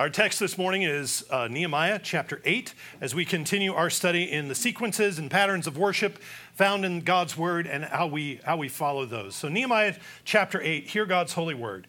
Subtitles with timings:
[0.00, 4.48] Our text this morning is uh, Nehemiah chapter 8 as we continue our study in
[4.48, 6.18] the sequences and patterns of worship
[6.54, 9.34] found in God's word and how we, how we follow those.
[9.34, 11.86] So, Nehemiah chapter 8, hear God's holy word.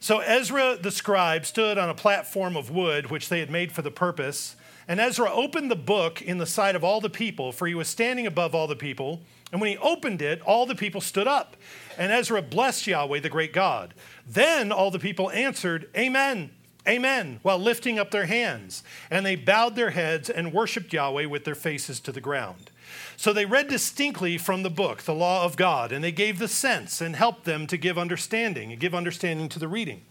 [0.00, 3.80] So, Ezra the scribe stood on a platform of wood which they had made for
[3.80, 4.56] the purpose.
[4.86, 7.88] And Ezra opened the book in the sight of all the people, for he was
[7.88, 9.22] standing above all the people.
[9.50, 11.56] And when he opened it, all the people stood up.
[11.96, 13.94] And Ezra blessed Yahweh, the great God.
[14.28, 16.50] Then all the people answered, Amen.
[16.88, 18.84] Amen, while lifting up their hands.
[19.10, 22.70] And they bowed their heads and worshiped Yahweh with their faces to the ground.
[23.16, 26.48] So they read distinctly from the book, the law of God, and they gave the
[26.48, 30.02] sense and helped them to give understanding and give understanding to the reading.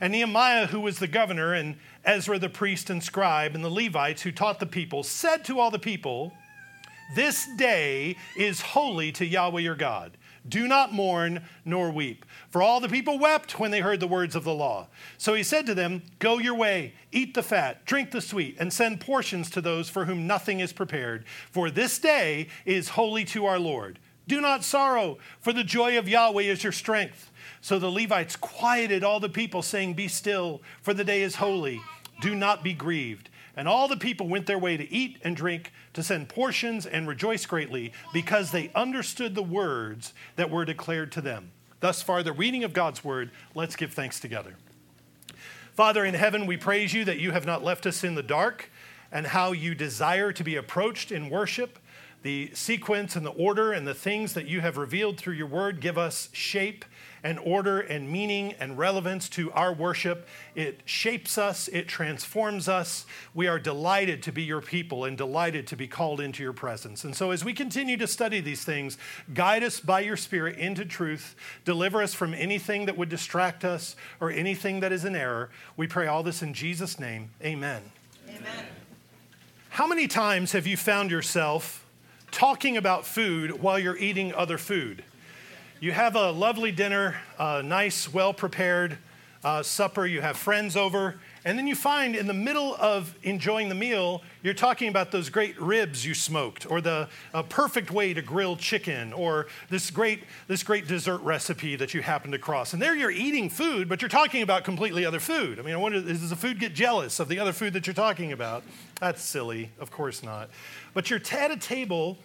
[0.00, 4.22] And Nehemiah, who was the governor, and Ezra the priest and scribe, and the Levites
[4.22, 6.32] who taught the people, said to all the people,
[7.14, 10.16] This day is holy to Yahweh your God.
[10.48, 12.24] Do not mourn nor weep.
[12.48, 14.88] For all the people wept when they heard the words of the law.
[15.18, 18.72] So he said to them, Go your way, eat the fat, drink the sweet, and
[18.72, 21.24] send portions to those for whom nothing is prepared.
[21.50, 23.98] For this day is holy to our Lord.
[24.28, 27.30] Do not sorrow, for the joy of Yahweh is your strength.
[27.60, 31.80] So the Levites quieted all the people, saying, Be still, for the day is holy.
[32.20, 33.30] Do not be grieved.
[33.56, 37.08] And all the people went their way to eat and drink, to send portions and
[37.08, 41.50] rejoice greatly, because they understood the words that were declared to them.
[41.80, 43.30] Thus far, the reading of God's word.
[43.54, 44.56] Let's give thanks together.
[45.72, 48.70] Father in heaven, we praise you that you have not left us in the dark
[49.10, 51.78] and how you desire to be approached in worship.
[52.26, 55.78] The sequence and the order and the things that you have revealed through your word
[55.78, 56.84] give us shape
[57.22, 60.26] and order and meaning and relevance to our worship.
[60.56, 63.06] It shapes us, it transforms us.
[63.32, 67.04] We are delighted to be your people and delighted to be called into your presence.
[67.04, 68.98] And so, as we continue to study these things,
[69.32, 73.94] guide us by your Spirit into truth, deliver us from anything that would distract us
[74.18, 75.50] or anything that is an error.
[75.76, 77.30] We pray all this in Jesus' name.
[77.40, 77.82] Amen.
[78.28, 78.66] Amen.
[79.68, 81.85] How many times have you found yourself
[82.30, 85.04] talking about food while you're eating other food?
[85.80, 88.98] You have a lovely dinner, a nice, well prepared
[89.44, 93.68] uh, supper, you have friends over, and then you find in the middle of enjoying
[93.68, 97.08] the meal, you're talking about those great ribs you smoked, or the
[97.48, 102.34] perfect way to grill chicken, or this great, this great dessert recipe that you happened
[102.34, 102.72] across.
[102.72, 105.60] And there you're eating food, but you're talking about completely other food.
[105.60, 107.94] I mean, I wonder, does the food get jealous of the other food that you're
[107.94, 108.64] talking about?
[108.98, 109.70] That's silly.
[109.78, 110.50] Of course not.
[110.94, 112.18] But you're at a table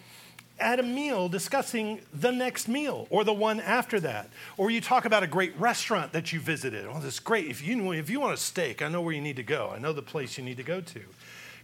[0.62, 4.30] at a meal discussing the next meal or the one after that.
[4.56, 6.86] Or you talk about a great restaurant that you visited.
[6.86, 7.48] Oh, this is great.
[7.48, 9.72] If you, if you want a steak, I know where you need to go.
[9.74, 11.00] I know the place you need to go to.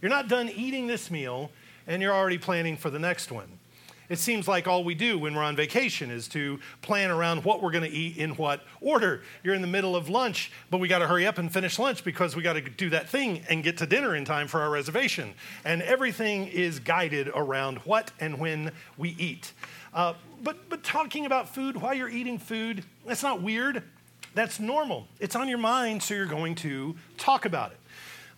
[0.01, 1.51] You're not done eating this meal
[1.87, 3.58] and you're already planning for the next one.
[4.09, 7.61] It seems like all we do when we're on vacation is to plan around what
[7.61, 9.21] we're going to eat in what order.
[9.43, 12.03] You're in the middle of lunch, but we got to hurry up and finish lunch
[12.03, 14.71] because we got to do that thing and get to dinner in time for our
[14.71, 15.35] reservation.
[15.63, 19.53] And everything is guided around what and when we eat.
[19.93, 23.83] Uh, but, but talking about food while you're eating food, that's not weird.
[24.33, 25.07] That's normal.
[25.19, 27.77] It's on your mind, so you're going to talk about it.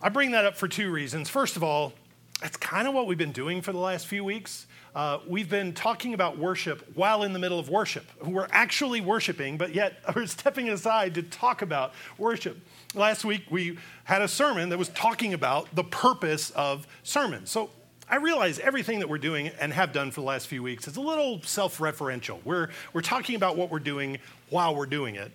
[0.02, 1.30] I bring that up for two reasons.
[1.30, 1.92] First of all,
[2.40, 4.66] that's kind of what we've been doing for the last few weeks.
[4.94, 8.04] Uh, we've been talking about worship while in the middle of worship.
[8.22, 12.58] We're actually worshiping, but yet we're stepping aside to talk about worship.
[12.94, 17.50] Last week, we had a sermon that was talking about the purpose of sermons.
[17.50, 17.70] So
[18.06, 20.98] I realize everything that we're doing and have done for the last few weeks is
[20.98, 22.44] a little self referential.
[22.44, 24.18] We're, we're talking about what we're doing
[24.50, 25.32] while we're doing it.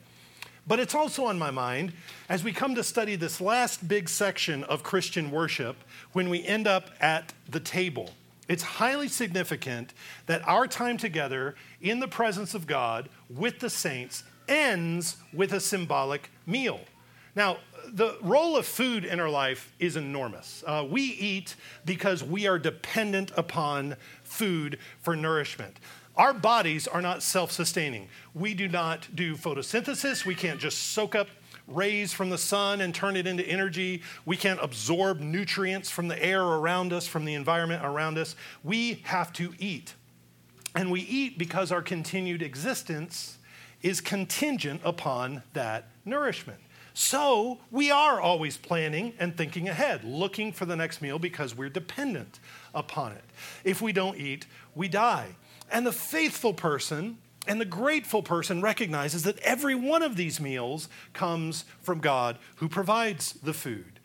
[0.67, 1.93] But it's also on my mind
[2.29, 5.77] as we come to study this last big section of Christian worship
[6.11, 8.11] when we end up at the table.
[8.47, 9.93] It's highly significant
[10.25, 15.59] that our time together in the presence of God with the saints ends with a
[15.59, 16.79] symbolic meal.
[17.35, 20.63] Now, the role of food in our life is enormous.
[20.65, 25.79] Uh, we eat because we are dependent upon food for nourishment.
[26.15, 28.09] Our bodies are not self sustaining.
[28.33, 30.25] We do not do photosynthesis.
[30.25, 31.27] We can't just soak up
[31.67, 34.01] rays from the sun and turn it into energy.
[34.25, 38.35] We can't absorb nutrients from the air around us, from the environment around us.
[38.63, 39.93] We have to eat.
[40.75, 43.37] And we eat because our continued existence
[43.81, 46.59] is contingent upon that nourishment.
[46.93, 51.69] So we are always planning and thinking ahead, looking for the next meal because we're
[51.69, 52.39] dependent
[52.73, 53.23] upon it.
[53.63, 55.35] If we don't eat, we die.
[55.71, 60.89] And the faithful person and the grateful person recognizes that every one of these meals
[61.13, 63.99] comes from God who provides the food.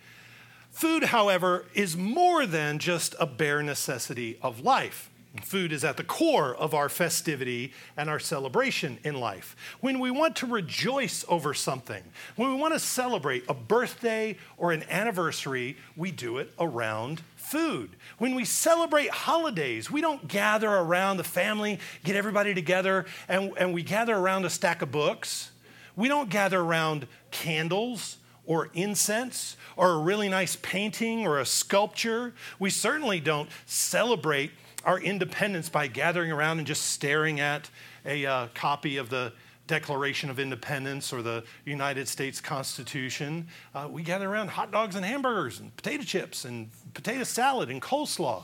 [0.71, 5.11] Food, however, is more than just a bare necessity of life.
[5.41, 9.57] Food is at the core of our festivity and our celebration in life.
[9.81, 12.03] When we want to rejoice over something,
[12.37, 17.97] when we want to celebrate a birthday or an anniversary, we do it around food.
[18.19, 23.73] When we celebrate holidays, we don't gather around the family, get everybody together, and, and
[23.73, 25.51] we gather around a stack of books.
[25.97, 32.35] We don't gather around candles or incense or a really nice painting or a sculpture.
[32.59, 34.51] We certainly don't celebrate
[34.85, 37.71] our independence by gathering around and just staring at
[38.05, 39.33] a uh, copy of the
[39.69, 43.47] Declaration of Independence or the United States Constitution.
[43.75, 47.81] Uh, we gather around hot dogs and hamburgers and potato chips and potato salad and
[47.81, 48.43] coleslaw.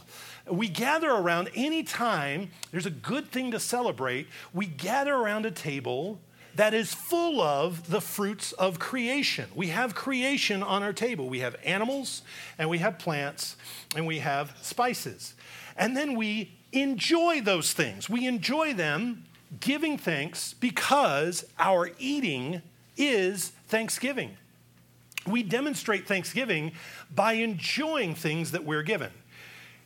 [0.51, 6.21] We gather around anytime there's a good thing to celebrate, we gather around a table
[6.59, 9.49] that is full of the fruits of creation.
[9.55, 11.29] We have creation on our table.
[11.29, 12.23] We have animals
[12.59, 13.55] and we have plants
[13.95, 15.35] and we have spices.
[15.77, 18.11] And then we enjoy those things.
[18.11, 19.23] We enjoy them
[19.61, 22.63] giving thanks because our eating
[22.97, 24.37] is thanksgiving.
[25.29, 26.73] We demonstrate thanksgiving
[27.15, 29.13] by enjoying things that we're given.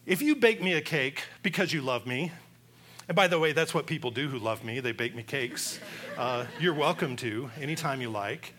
[0.06, 2.32] If you bake me a cake because you love me,
[3.08, 5.78] and by the way, that's what people do who love me, they bake me cakes.
[6.16, 8.54] Uh, you're welcome to anytime you like.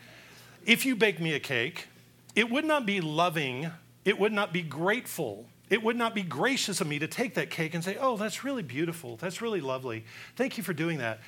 [0.65, 1.87] If you bake me a cake,
[2.35, 3.71] it would not be loving,
[4.05, 7.49] it would not be grateful it would not be gracious of me to take that
[7.49, 9.17] cake and say, Oh, that's really beautiful.
[9.17, 10.05] That's really lovely.
[10.35, 11.19] Thank you for doing that.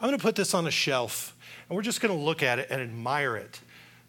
[0.00, 1.36] I'm going to put this on a shelf
[1.68, 3.60] and we're just going to look at it and admire it.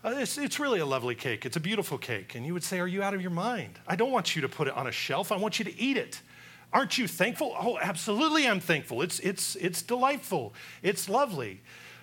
[0.03, 1.45] Uh, it's, it's really a lovely cake.
[1.45, 2.33] It's a beautiful cake.
[2.33, 3.79] And you would say, Are you out of your mind?
[3.88, 5.31] I don't want you to put it on a shelf.
[5.31, 6.21] I want you to eat it.
[6.73, 7.55] Aren't you thankful?
[7.57, 9.01] Oh, absolutely, I'm thankful.
[9.01, 10.53] It's, it's, it's delightful.
[10.83, 11.61] It's lovely.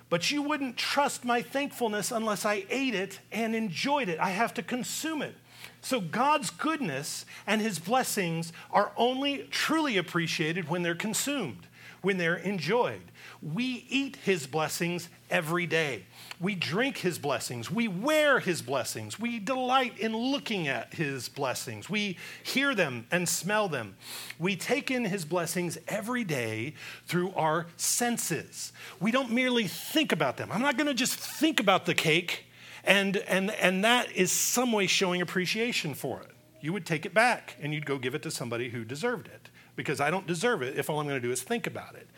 [0.08, 4.18] But you wouldn't trust my thankfulness unless I ate it and enjoyed it.
[4.18, 5.34] I have to consume it.
[5.80, 11.66] So God's goodness and his blessings are only truly appreciated when they're consumed,
[12.00, 13.02] when they're enjoyed.
[13.42, 16.04] We eat his blessings every day.
[16.44, 17.70] We drink his blessings.
[17.70, 19.18] We wear his blessings.
[19.18, 21.88] We delight in looking at his blessings.
[21.88, 23.96] We hear them and smell them.
[24.38, 26.74] We take in his blessings every day
[27.06, 28.74] through our senses.
[29.00, 30.52] We don't merely think about them.
[30.52, 32.44] I'm not going to just think about the cake
[32.84, 36.30] and, and, and that is some way showing appreciation for it.
[36.60, 39.43] You would take it back and you'd go give it to somebody who deserved it
[39.76, 42.08] because I don't deserve it if all I'm going to do is think about it.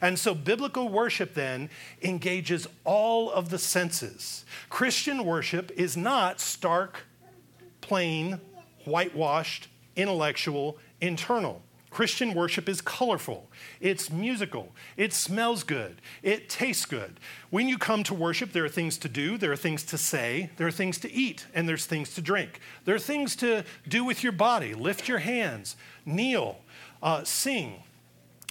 [0.00, 1.70] And so biblical worship then
[2.02, 4.44] engages all of the senses.
[4.68, 7.04] Christian worship is not stark,
[7.80, 8.40] plain,
[8.84, 11.62] whitewashed, intellectual, internal.
[11.96, 13.48] Christian worship is colorful,
[13.80, 17.18] it's musical, it smells good, it tastes good.
[17.48, 20.50] When you come to worship, there are things to do, there are things to say,
[20.58, 22.60] there are things to eat, and there's things to drink.
[22.84, 25.74] There are things to do with your body lift your hands,
[26.04, 26.58] kneel,
[27.02, 27.82] uh, sing.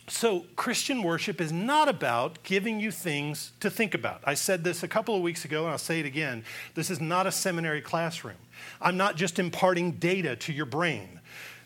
[0.07, 4.21] So, Christian worship is not about giving you things to think about.
[4.23, 6.43] I said this a couple of weeks ago, and I'll say it again.
[6.75, 8.37] This is not a seminary classroom.
[8.79, 11.19] I'm not just imparting data to your brain.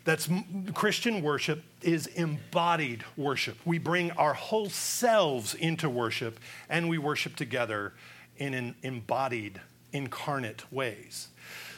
[0.05, 0.29] That's
[0.73, 3.57] Christian worship is embodied worship.
[3.65, 6.39] We bring our whole selves into worship
[6.69, 7.93] and we worship together
[8.37, 9.61] in an embodied,
[9.91, 11.27] incarnate ways.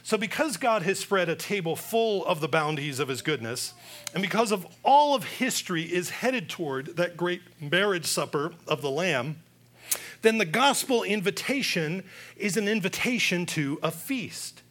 [0.03, 3.73] So, because God has spread a table full of the bounties of his goodness,
[4.13, 8.89] and because of all of history is headed toward that great marriage supper of the
[8.89, 9.37] Lamb,
[10.21, 12.03] then the gospel invitation
[12.35, 14.61] is an invitation to a feast.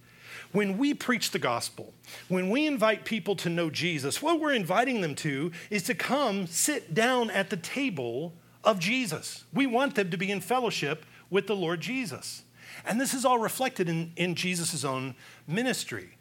[0.53, 1.95] When we preach the gospel,
[2.29, 6.49] when we invite people to know Jesus, what we're inviting them to is to come
[6.49, 8.33] sit down at the table
[8.65, 9.45] of Jesus.
[9.53, 12.43] We want them to be in fellowship with the Lord Jesus.
[12.85, 15.15] And this is all reflected in, in Jesus' own
[15.47, 16.17] ministry.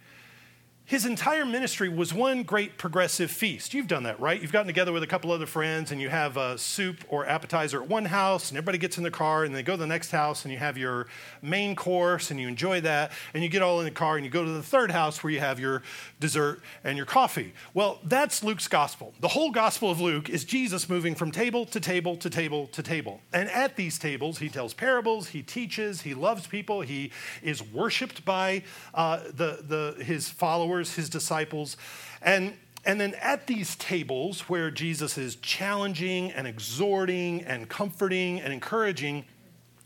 [0.90, 3.76] His entire ministry was one great progressive feast.
[3.76, 4.42] You've done that, right?
[4.42, 7.84] You've gotten together with a couple other friends and you have a soup or appetizer
[7.84, 10.10] at one house, and everybody gets in the car and they go to the next
[10.10, 11.06] house and you have your
[11.44, 13.12] main course and you enjoy that.
[13.36, 15.32] And you get all in the car and you go to the third house where
[15.32, 15.84] you have your
[16.20, 17.54] dessert and your coffee.
[17.76, 19.14] Well, that's Luke's gospel.
[19.20, 22.82] The whole gospel of Luke is Jesus moving from table to table to table to
[22.82, 23.22] table.
[23.32, 27.12] And at these tables, he tells parables, he teaches, he loves people, he
[27.44, 28.64] is worshiped by
[28.96, 31.78] uh, the, the, his followers his disciples.
[32.22, 32.54] And,
[32.86, 39.26] and then at these tables where Jesus is challenging and exhorting and comforting and encouraging,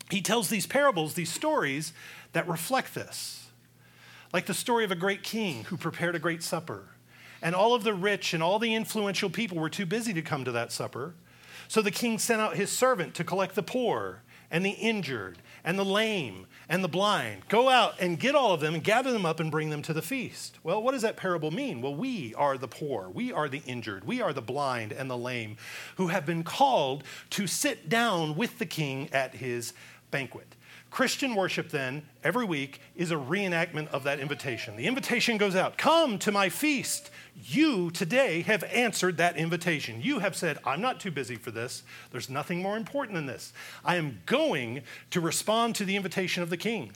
[0.09, 1.93] he tells these parables, these stories
[2.33, 3.47] that reflect this.
[4.31, 6.89] Like the story of a great king who prepared a great supper.
[7.41, 10.45] And all of the rich and all the influential people were too busy to come
[10.45, 11.13] to that supper.
[11.67, 15.77] So the king sent out his servant to collect the poor and the injured and
[15.77, 17.47] the lame and the blind.
[17.49, 19.93] Go out and get all of them and gather them up and bring them to
[19.93, 20.57] the feast.
[20.63, 21.81] Well, what does that parable mean?
[21.81, 25.17] Well, we are the poor, we are the injured, we are the blind and the
[25.17, 25.57] lame
[25.97, 29.73] who have been called to sit down with the king at his
[30.11, 30.52] banquet.
[30.93, 34.75] Christian worship, then, every week is a reenactment of that invitation.
[34.75, 37.09] The invitation goes out Come to my feast.
[37.43, 40.03] You today have answered that invitation.
[40.03, 41.81] You have said, I'm not too busy for this.
[42.11, 43.53] There's nothing more important than this.
[43.83, 46.91] I am going to respond to the invitation of the king.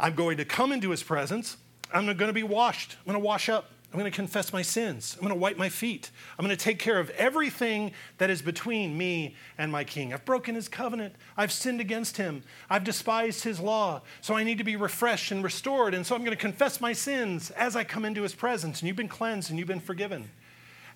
[0.00, 1.58] I'm going to come into his presence.
[1.92, 2.96] I'm going to be washed.
[3.00, 3.68] I'm going to wash up.
[3.94, 5.14] I'm going to confess my sins.
[5.14, 6.10] I'm going to wipe my feet.
[6.36, 10.12] I'm going to take care of everything that is between me and my king.
[10.12, 11.14] I've broken his covenant.
[11.36, 12.42] I've sinned against him.
[12.68, 14.02] I've despised his law.
[14.20, 15.94] So I need to be refreshed and restored.
[15.94, 18.80] And so I'm going to confess my sins as I come into his presence.
[18.80, 20.28] And you've been cleansed and you've been forgiven.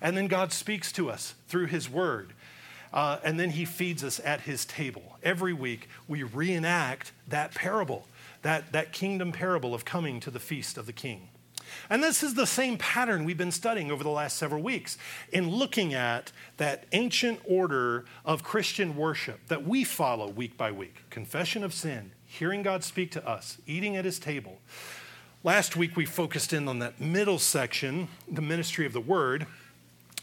[0.01, 2.33] And then God speaks to us through his word.
[2.91, 5.17] Uh, and then he feeds us at his table.
[5.23, 8.07] Every week, we reenact that parable,
[8.41, 11.29] that, that kingdom parable of coming to the feast of the king.
[11.89, 14.97] And this is the same pattern we've been studying over the last several weeks
[15.31, 21.03] in looking at that ancient order of Christian worship that we follow week by week
[21.09, 24.59] confession of sin, hearing God speak to us, eating at his table.
[25.43, 29.47] Last week we focused in on that middle section, the ministry of the word.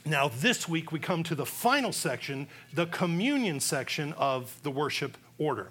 [0.04, 5.16] Now, this week we come to the final section, the communion section of the worship
[5.38, 5.70] order.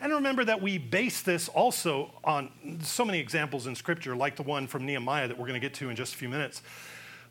[0.00, 2.50] And remember that we base this also on
[2.82, 5.74] so many examples in Scripture, like the one from Nehemiah that we're going to get
[5.74, 6.62] to in just a few minutes,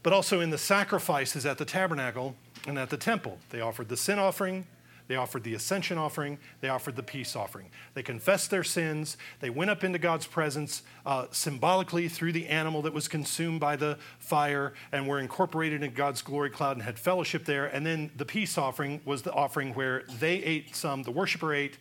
[0.04, 2.36] but also in the sacrifices at the tabernacle
[2.68, 3.38] and at the temple.
[3.50, 4.68] They offered the sin offering,
[5.08, 7.70] they offered the ascension offering, they offered the peace offering.
[7.94, 12.82] They confessed their sins, they went up into God's presence uh, symbolically through the animal
[12.82, 17.00] that was consumed by the fire and were incorporated in God's glory cloud and had
[17.00, 17.68] fellowship there.
[17.68, 21.78] And then the peace offering was the offering where they ate some, the worshiper ate,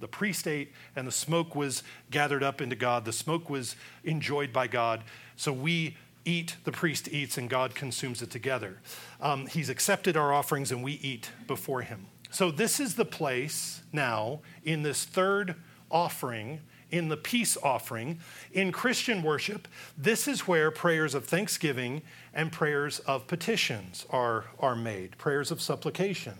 [0.00, 3.04] the priest ate, and the smoke was gathered up into God.
[3.04, 5.04] The smoke was enjoyed by God.
[5.36, 8.78] So we eat, the priest eats, and God consumes it together.
[9.20, 12.06] Um, he's accepted our offerings, and we eat before him.
[12.30, 15.56] So this is the place now in this third
[15.90, 16.60] offering.
[16.90, 18.20] In the peace offering,
[18.52, 22.02] in Christian worship, this is where prayers of thanksgiving
[22.34, 26.34] and prayers of petitions are, are made, prayers of supplication.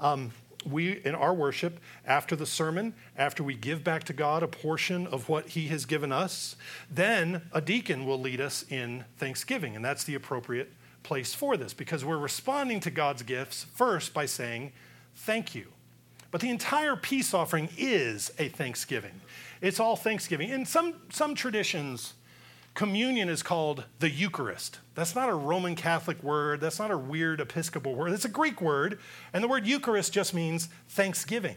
[0.00, 0.32] Um,
[0.66, 5.06] we, in our worship, after the sermon, after we give back to God a portion
[5.06, 6.56] of what He has given us,
[6.90, 9.76] then a deacon will lead us in thanksgiving.
[9.76, 14.26] And that's the appropriate place for this because we're responding to God's gifts first by
[14.26, 14.72] saying,
[15.16, 15.66] Thank you.
[16.32, 19.20] But the entire peace offering is a thanksgiving.
[19.60, 20.50] It's all thanksgiving.
[20.50, 22.14] In some, some traditions,
[22.74, 24.80] Communion is called the Eucharist.
[24.96, 26.60] That's not a Roman Catholic word.
[26.60, 28.12] That's not a weird Episcopal word.
[28.12, 28.98] It's a Greek word.
[29.32, 31.56] And the word Eucharist just means thanksgiving.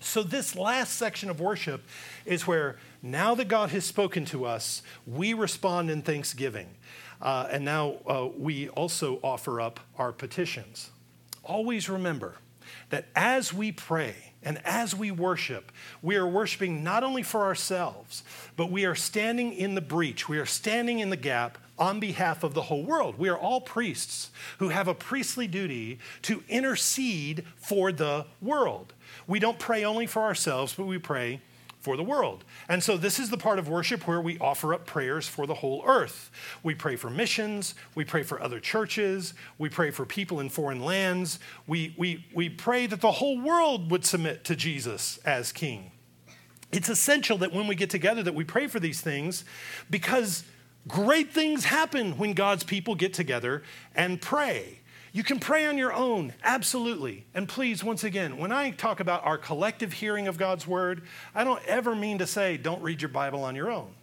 [0.00, 1.82] So, this last section of worship
[2.24, 6.68] is where now that God has spoken to us, we respond in thanksgiving.
[7.20, 10.90] Uh, and now uh, we also offer up our petitions.
[11.44, 12.34] Always remember
[12.90, 18.22] that as we pray, and as we worship, we are worshiping not only for ourselves,
[18.56, 20.28] but we are standing in the breach.
[20.28, 23.18] We are standing in the gap on behalf of the whole world.
[23.18, 28.92] We are all priests who have a priestly duty to intercede for the world.
[29.26, 31.40] We don't pray only for ourselves, but we pray
[31.86, 32.42] for the world.
[32.68, 35.54] And so, this is the part of worship where we offer up prayers for the
[35.54, 36.32] whole earth.
[36.64, 40.84] We pray for missions, we pray for other churches, we pray for people in foreign
[40.84, 41.38] lands,
[41.68, 45.92] we, we, we pray that the whole world would submit to Jesus as king.
[46.72, 49.44] It's essential that when we get together that we pray for these things
[49.88, 50.42] because
[50.88, 53.62] great things happen when God's people get together
[53.94, 54.80] and pray.
[55.16, 57.24] You can pray on your own, absolutely.
[57.32, 61.04] And please, once again, when I talk about our collective hearing of God's word,
[61.34, 63.94] I don't ever mean to say don't read your Bible on your own.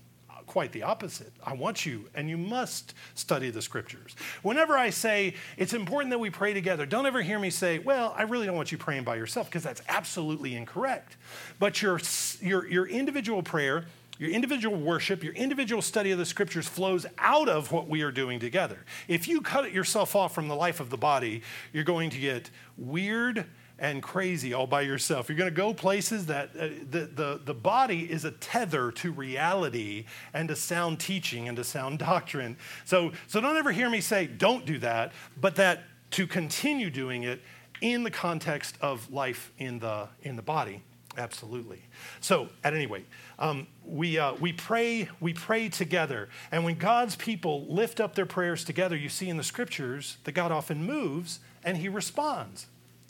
[0.48, 1.32] Quite the opposite.
[1.44, 4.16] I want you, and you must study the scriptures.
[4.42, 8.16] Whenever I say it's important that we pray together, don't ever hear me say, well,
[8.18, 11.18] I really don't want you praying by yourself, because that's absolutely incorrect.
[11.60, 12.02] But your,
[12.42, 13.86] your, your individual prayer
[14.20, 18.12] your individual worship, your individual study of the scriptures flows out of what we are
[18.12, 18.86] doing together.
[19.08, 21.42] If you cut yourself off from the life of the body,
[21.72, 23.46] you're going to get weird
[23.80, 25.30] and crazy all by yourself.
[25.30, 29.12] You're going to go places that uh, the, the, the body is a tether to
[29.12, 32.56] reality and to sound teaching and to sound doctrine.
[32.86, 37.24] So, so don't ever hear me say, don't do that, but that to continue doing
[37.24, 37.42] it
[37.82, 40.84] in the context of life in the, in the body.
[41.18, 41.84] Absolutely.
[42.22, 43.06] So, at any rate,
[43.44, 46.30] um, we, uh, we, pray, we pray together.
[46.50, 50.32] And when God's people lift up their prayers together, you see in the scriptures that
[50.32, 52.68] God often moves and he responds.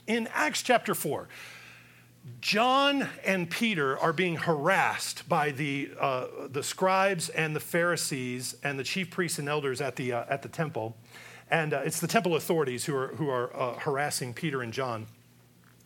[0.07, 1.27] In Acts chapter 4,
[2.41, 8.79] John and Peter are being harassed by the, uh, the scribes and the Pharisees and
[8.79, 10.97] the chief priests and elders at the, uh, at the temple.
[11.51, 15.05] And uh, it's the temple authorities who are, who are uh, harassing Peter and John.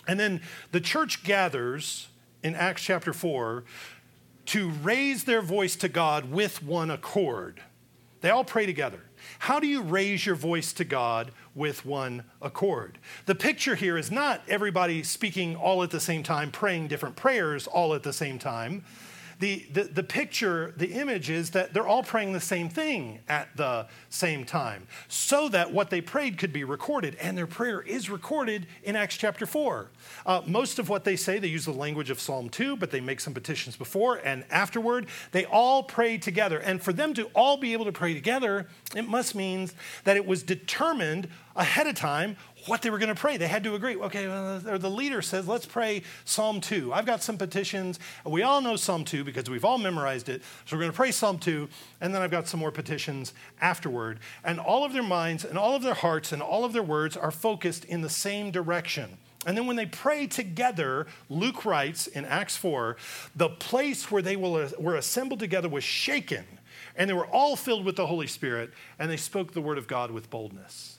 [0.08, 2.08] And then the church gathers
[2.44, 3.64] in Acts chapter 4
[4.48, 7.62] to raise their voice to God with one accord.
[8.22, 9.02] They all pray together.
[9.40, 12.98] How do you raise your voice to God with one accord?
[13.26, 17.68] The picture here is not everybody speaking all at the same time, praying different prayers
[17.68, 18.84] all at the same time
[19.40, 23.56] the, the, the picture, the image is that they're all praying the same thing at
[23.56, 27.16] the same time so that what they prayed could be recorded.
[27.22, 29.90] And their prayer is recorded in Acts chapter 4.
[30.26, 33.00] Uh, most of what they say, they use the language of Psalm 2, but they
[33.00, 35.08] make some petitions before and afterward.
[35.32, 36.58] They all pray together.
[36.58, 39.70] And for them to all be able to pray together, it must mean
[40.04, 42.38] that it was determined ahead of time
[42.68, 43.38] what they were going to pray.
[43.38, 43.96] They had to agree.
[43.96, 46.94] Okay, the leader says, let's pray Psalm 2.
[46.94, 48.00] I've got some petitions.
[48.26, 50.42] We all know Psalm 2 because we've all memorized it.
[50.66, 51.68] So we're going to pray Psalm 2,
[52.02, 54.20] and then I've got some more petitions afterward.
[54.44, 57.18] And all of their minds and all of their hearts and all of their words
[57.18, 59.18] are focused in the same direction.
[59.46, 62.98] And then when they pray together, Luke writes in Acts 4
[63.34, 66.44] the place where they were assembled together was shaken,
[66.98, 69.88] and they were all filled with the Holy Spirit, and they spoke the word of
[69.88, 70.97] God with boldness.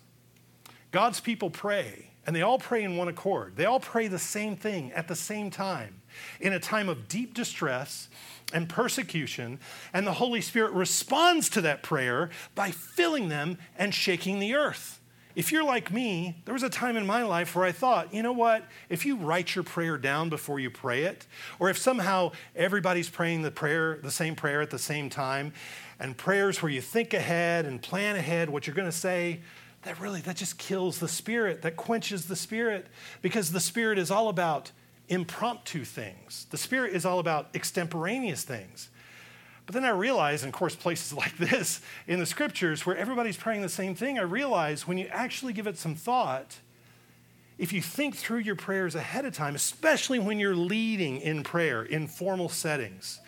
[0.91, 3.57] God's people pray, and they all pray in one accord.
[3.57, 6.01] They all pray the same thing at the same time
[6.41, 8.09] in a time of deep distress
[8.53, 9.59] and persecution,
[9.93, 15.01] and the Holy Spirit responds to that prayer by filling them and shaking the earth.
[15.35, 18.25] If you're like me, there was a time in my life where I thought, you
[18.25, 18.65] know what?
[18.89, 21.27] If you write your prayer down before you pray it,
[21.61, 25.53] or if somehow everybody's praying the prayer, the same prayer at the same time,
[26.01, 29.41] and prayers where you think ahead and plan ahead what you're going to say,
[29.89, 32.87] that really that just kills the spirit that quenches the spirit
[33.23, 34.71] because the spirit is all about
[35.09, 36.47] impromptu things.
[36.51, 38.91] The spirit is all about extemporaneous things.
[39.65, 43.39] But then i realize and of course places like this in the scriptures where everybody's
[43.39, 46.59] praying the same thing i realize when you actually give it some thought
[47.59, 51.83] if you think through your prayers ahead of time especially when you're leading in prayer
[51.83, 53.21] in formal settings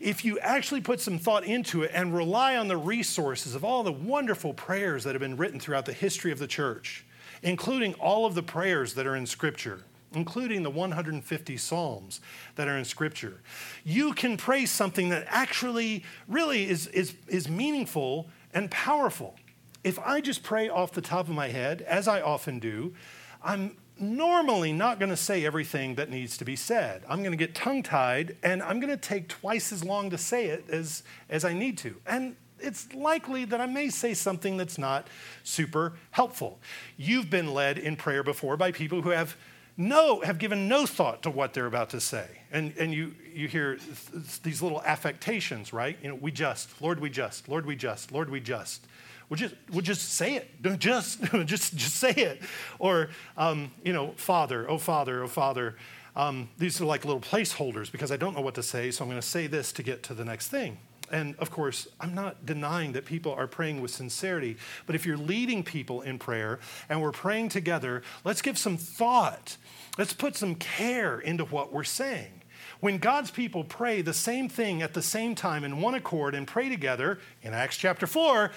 [0.00, 3.82] if you actually put some thought into it and rely on the resources of all
[3.82, 7.04] the wonderful prayers that have been written throughout the history of the church,
[7.42, 9.82] including all of the prayers that are in Scripture,
[10.14, 12.20] including the 150 Psalms
[12.54, 13.40] that are in Scripture,
[13.84, 19.36] you can pray something that actually really is, is, is meaningful and powerful.
[19.84, 22.94] If I just pray off the top of my head, as I often do,
[23.42, 27.02] I'm normally not going to say everything that needs to be said.
[27.08, 30.18] I'm going to get tongue tied and I'm going to take twice as long to
[30.18, 31.96] say it as, as I need to.
[32.06, 35.08] And it's likely that I may say something that's not
[35.44, 36.58] super helpful.
[36.96, 39.36] You've been led in prayer before by people who have
[39.76, 43.46] no have given no thought to what they're about to say and, and you, you
[43.46, 47.76] hear th- these little affectations right you know we just lord we just lord we
[47.76, 48.86] just lord we just
[49.28, 50.50] We'll just, we'll just say it.
[50.78, 52.42] Just, just, just say it.
[52.78, 55.76] Or, um, you know, Father, oh Father, oh Father.
[56.14, 59.10] Um, these are like little placeholders because I don't know what to say, so I'm
[59.10, 60.78] going to say this to get to the next thing.
[61.10, 65.16] And of course, I'm not denying that people are praying with sincerity, but if you're
[65.16, 66.58] leading people in prayer
[66.88, 69.56] and we're praying together, let's give some thought.
[69.98, 72.42] Let's put some care into what we're saying.
[72.80, 76.46] When God's people pray the same thing at the same time in one accord and
[76.46, 78.50] pray together, in Acts chapter 4,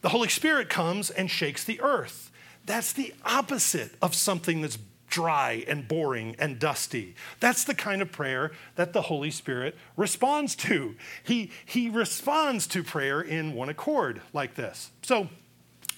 [0.00, 2.30] the Holy Spirit comes and shakes the earth.
[2.64, 7.14] That's the opposite of something that's dry and boring and dusty.
[7.40, 10.94] That's the kind of prayer that the Holy Spirit responds to.
[11.22, 14.90] He, he responds to prayer in one accord like this.
[15.02, 15.28] So,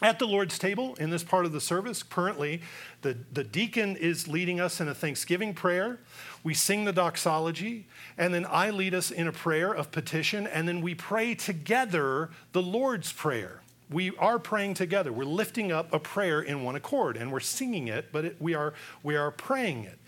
[0.03, 2.63] at the Lord's table, in this part of the service, currently,
[3.03, 5.99] the, the deacon is leading us in a thanksgiving prayer.
[6.43, 7.87] We sing the doxology,
[8.17, 12.31] and then I lead us in a prayer of petition, and then we pray together
[12.53, 13.61] the Lord's Prayer
[13.91, 15.13] we are praying together.
[15.13, 18.55] We're lifting up a prayer in one accord, and we're singing it, but it, we,
[18.55, 19.99] are, we are praying it.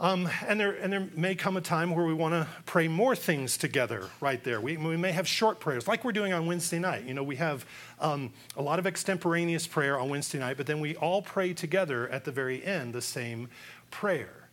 [0.00, 3.14] Um, and, there, and there may come a time where we want to pray more
[3.14, 4.60] things together right there.
[4.60, 7.04] We, we may have short prayers, like we're doing on Wednesday night.
[7.04, 7.64] You know, we have
[8.00, 12.08] um, a lot of extemporaneous prayer on Wednesday night, but then we all pray together
[12.08, 13.48] at the very end the same
[13.92, 14.48] prayer.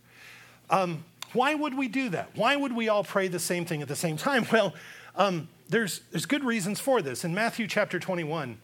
[0.69, 2.29] Um, why would we do that?
[2.35, 4.45] Why would we all pray the same thing at the same time?
[4.51, 4.75] Well,
[5.15, 7.23] um, there's, there's good reasons for this.
[7.23, 8.57] In Matthew chapter 21,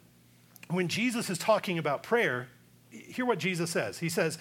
[0.69, 2.49] when Jesus is talking about prayer,
[2.91, 3.99] hear what Jesus says.
[3.99, 4.37] He says,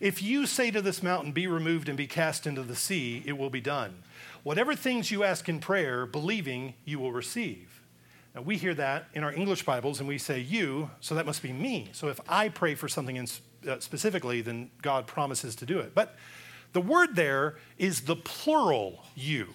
[0.00, 3.38] If you say to this mountain, Be removed and be cast into the sea, it
[3.38, 4.02] will be done.
[4.42, 7.80] Whatever things you ask in prayer, believing, you will receive.
[8.34, 11.42] Now, we hear that in our English Bibles and we say you, so that must
[11.42, 11.88] be me.
[11.92, 13.26] So if I pray for something in,
[13.66, 15.94] uh, specifically, then God promises to do it.
[15.94, 16.16] But
[16.72, 19.48] The word there is the plural you.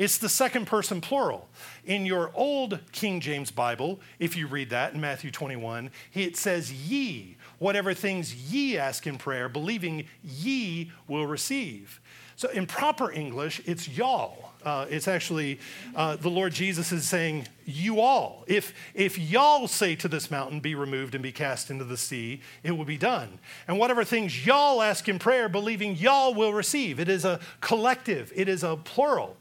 [0.00, 1.46] It's the second person plural.
[1.84, 6.72] In your old King James Bible, if you read that in Matthew 21, it says,
[6.72, 12.00] Ye, whatever things ye ask in prayer, believing ye will receive.
[12.36, 14.52] So in proper English, it's y'all.
[14.64, 15.60] Uh, it's actually
[15.94, 18.44] uh, the Lord Jesus is saying, You all.
[18.46, 22.40] If, if y'all say to this mountain, Be removed and be cast into the sea,
[22.62, 23.38] it will be done.
[23.68, 26.98] And whatever things y'all ask in prayer, believing y'all will receive.
[26.98, 29.36] It is a collective, it is a plural.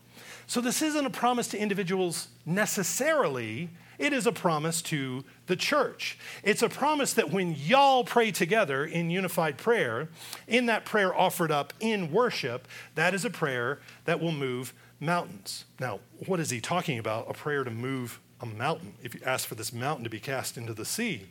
[0.49, 6.17] So this isn't a promise to individuals necessarily, it is a promise to the church.
[6.41, 10.09] It's a promise that when y'all pray together in unified prayer,
[10.47, 15.65] in that prayer offered up in worship, that is a prayer that will move mountains.
[15.79, 17.29] Now, what is he talking about?
[17.29, 18.95] A prayer to move a mountain.
[19.03, 21.27] If you ask for this mountain to be cast into the sea,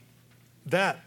[0.65, 1.01] that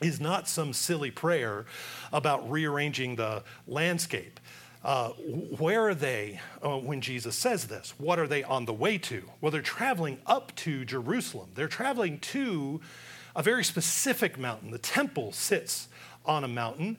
[0.00, 1.66] is not some silly prayer
[2.12, 4.40] about rearranging the landscape.
[4.84, 7.94] Uh, where are they uh, when Jesus says this?
[7.98, 9.22] What are they on the way to?
[9.40, 11.50] Well, they're traveling up to Jerusalem.
[11.54, 12.80] They're traveling to
[13.34, 14.70] a very specific mountain.
[14.70, 15.88] The temple sits
[16.24, 16.96] on a mountain,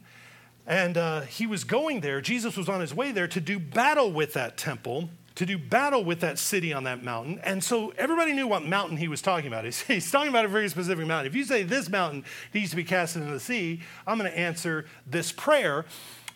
[0.68, 4.12] and uh, he was going there, Jesus was on his way there to do battle
[4.12, 7.40] with that temple, to do battle with that city on that mountain.
[7.44, 9.64] And so everybody knew what mountain he was talking about.
[9.66, 11.28] He's, he's talking about a very specific mountain.
[11.28, 14.38] If you say this mountain needs to be cast into the sea, I'm going to
[14.38, 15.86] answer this prayer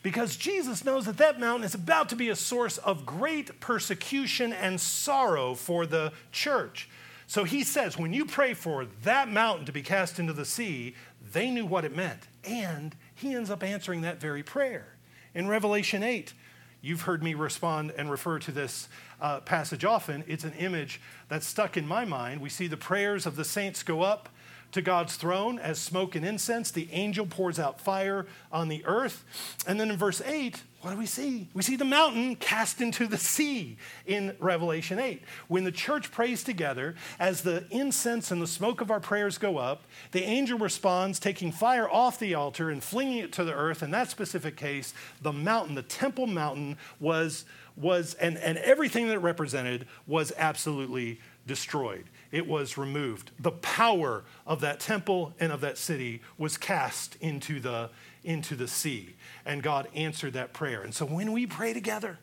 [0.04, 4.52] because Jesus knows that that mountain is about to be a source of great persecution
[4.52, 6.90] and sorrow for the church.
[7.26, 10.94] So he says, when you pray for that mountain to be cast into the sea,
[11.32, 12.28] they knew what it meant.
[12.44, 14.98] And he ends up answering that very prayer.
[15.34, 16.34] In Revelation 8,
[16.82, 18.90] you've heard me respond and refer to this
[19.22, 20.26] uh, passage often.
[20.28, 22.42] It's an image that's stuck in my mind.
[22.42, 24.28] We see the prayers of the saints go up
[24.74, 26.72] to God's throne as smoke and incense.
[26.72, 29.24] The angel pours out fire on the earth.
[29.66, 31.48] And then in verse 8, what do we see?
[31.54, 35.22] We see the mountain cast into the sea in Revelation 8.
[35.48, 39.58] When the church prays together, as the incense and the smoke of our prayers go
[39.58, 43.82] up, the angel responds, taking fire off the altar and flinging it to the earth.
[43.82, 47.46] In that specific case, the mountain, the temple mountain, was,
[47.78, 53.30] was and, and everything that it represented was absolutely destroyed it was removed.
[53.40, 57.92] The power of that temple and of that city was cast into the,
[58.24, 59.16] into the sea.
[59.46, 60.82] And God answered that prayer.
[60.82, 62.18] And so when we pray together,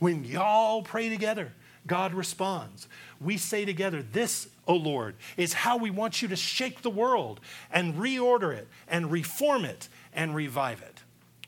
[0.00, 1.54] when y'all pray together,
[1.86, 2.88] God responds.
[3.22, 7.40] We say together, This, O Lord, is how we want you to shake the world
[7.72, 11.00] and reorder it and reform it and revive it.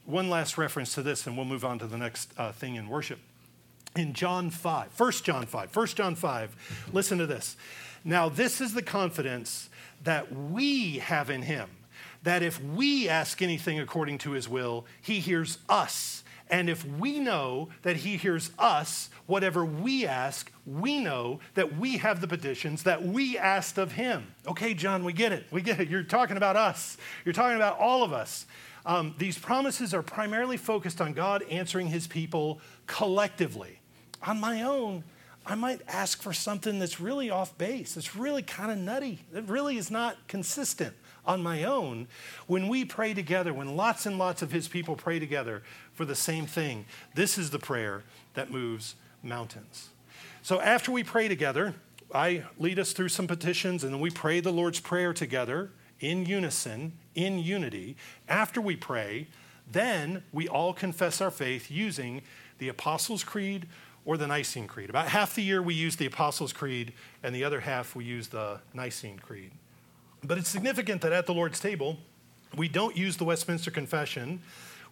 [0.07, 2.89] One last reference to this, and we'll move on to the next uh, thing in
[2.89, 3.19] worship.
[3.95, 7.57] In John 5, 1 John 5, 1 John 5, listen to this.
[8.05, 9.69] Now, this is the confidence
[10.05, 11.69] that we have in him
[12.23, 16.23] that if we ask anything according to his will, he hears us.
[16.51, 21.99] And if we know that he hears us, whatever we ask, we know that we
[21.99, 24.35] have the petitions that we asked of him.
[24.47, 25.47] Okay, John, we get it.
[25.51, 25.89] We get it.
[25.89, 28.47] You're talking about us, you're talking about all of us.
[28.85, 33.79] Um, these promises are primarily focused on God answering his people collectively.
[34.23, 35.05] On my own,
[35.47, 39.49] I might ask for something that's really off base, that's really kind of nutty, that
[39.49, 42.09] really is not consistent on my own.
[42.47, 46.15] When we pray together, when lots and lots of his people pray together for the
[46.15, 49.91] same thing, this is the prayer that moves mountains.
[50.43, 51.75] So after we pray together,
[52.15, 56.27] I lead us through some petitions and then we pray the Lord's Prayer together in
[56.27, 57.97] unison, in unity.
[58.29, 59.29] After we pray,
[59.71, 62.23] then we all confess our faith using
[62.59, 63.69] the Apostles' Creed
[64.11, 64.91] or the Nicene Creed.
[64.91, 66.93] About half the year we use the Apostles' Creed,
[67.23, 69.53] and the other half we use the Nicene Creed.
[70.25, 71.97] But it's significant that at the Lord's table,
[72.57, 74.43] we don't use the Westminster Confession,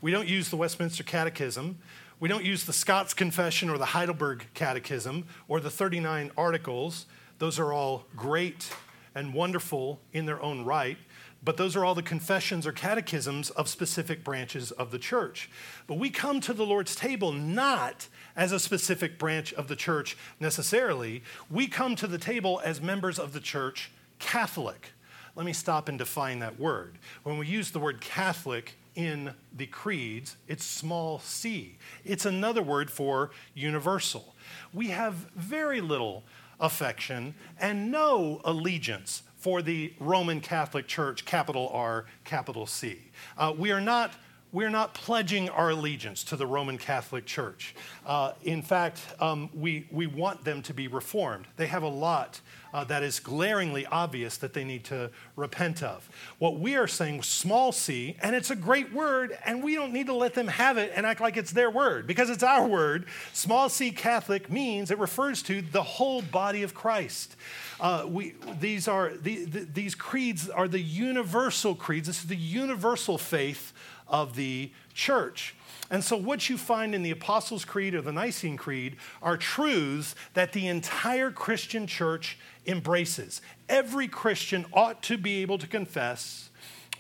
[0.01, 1.79] we don't use the Westminster Catechism,
[2.21, 7.07] we don't use the Scots Confession or the Heidelberg Catechism or the 39 Articles.
[7.41, 8.71] Those are all great
[9.17, 10.97] and wonderful in their own right.
[11.43, 15.49] But those are all the confessions or catechisms of specific branches of the church.
[15.87, 20.17] But we come to the Lord's table not as a specific branch of the church
[20.41, 21.23] necessarily.
[21.49, 24.93] We come to the table as members of the church Catholic.
[25.37, 26.99] Let me stop and define that word.
[27.23, 31.79] When we use the word Catholic in the creeds, it's small c.
[32.05, 34.35] It's another word for universal.
[34.75, 36.25] We have very little
[36.59, 42.99] affection and no allegiance for the Roman Catholic Church, capital R, capital C.
[43.37, 44.13] Uh, we are not
[44.53, 47.75] we're not pledging our allegiance to the Roman Catholic Church.
[48.07, 51.47] Uh, in fact, um, we, we want them to be reformed.
[51.57, 52.41] They have a lot
[52.73, 56.09] uh, that is glaringly obvious that they need to repent of.
[56.39, 60.07] What we are saying, small c, and it's a great word, and we don't need
[60.07, 63.07] to let them have it and act like it's their word because it's our word.
[63.33, 67.37] Small c Catholic means it refers to the whole body of Christ.
[67.81, 72.07] Uh, we, these, are, the, the, these creeds are the universal creeds.
[72.07, 73.73] This is the universal faith
[74.09, 75.55] of the church.
[75.91, 80.15] And so, what you find in the Apostles' Creed or the Nicene Creed are truths
[80.35, 83.41] that the entire Christian church embraces.
[83.69, 86.51] Every Christian ought to be able to confess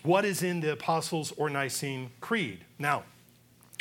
[0.02, 2.60] what is in the Apostles' or Nicene Creed.
[2.78, 3.04] Now,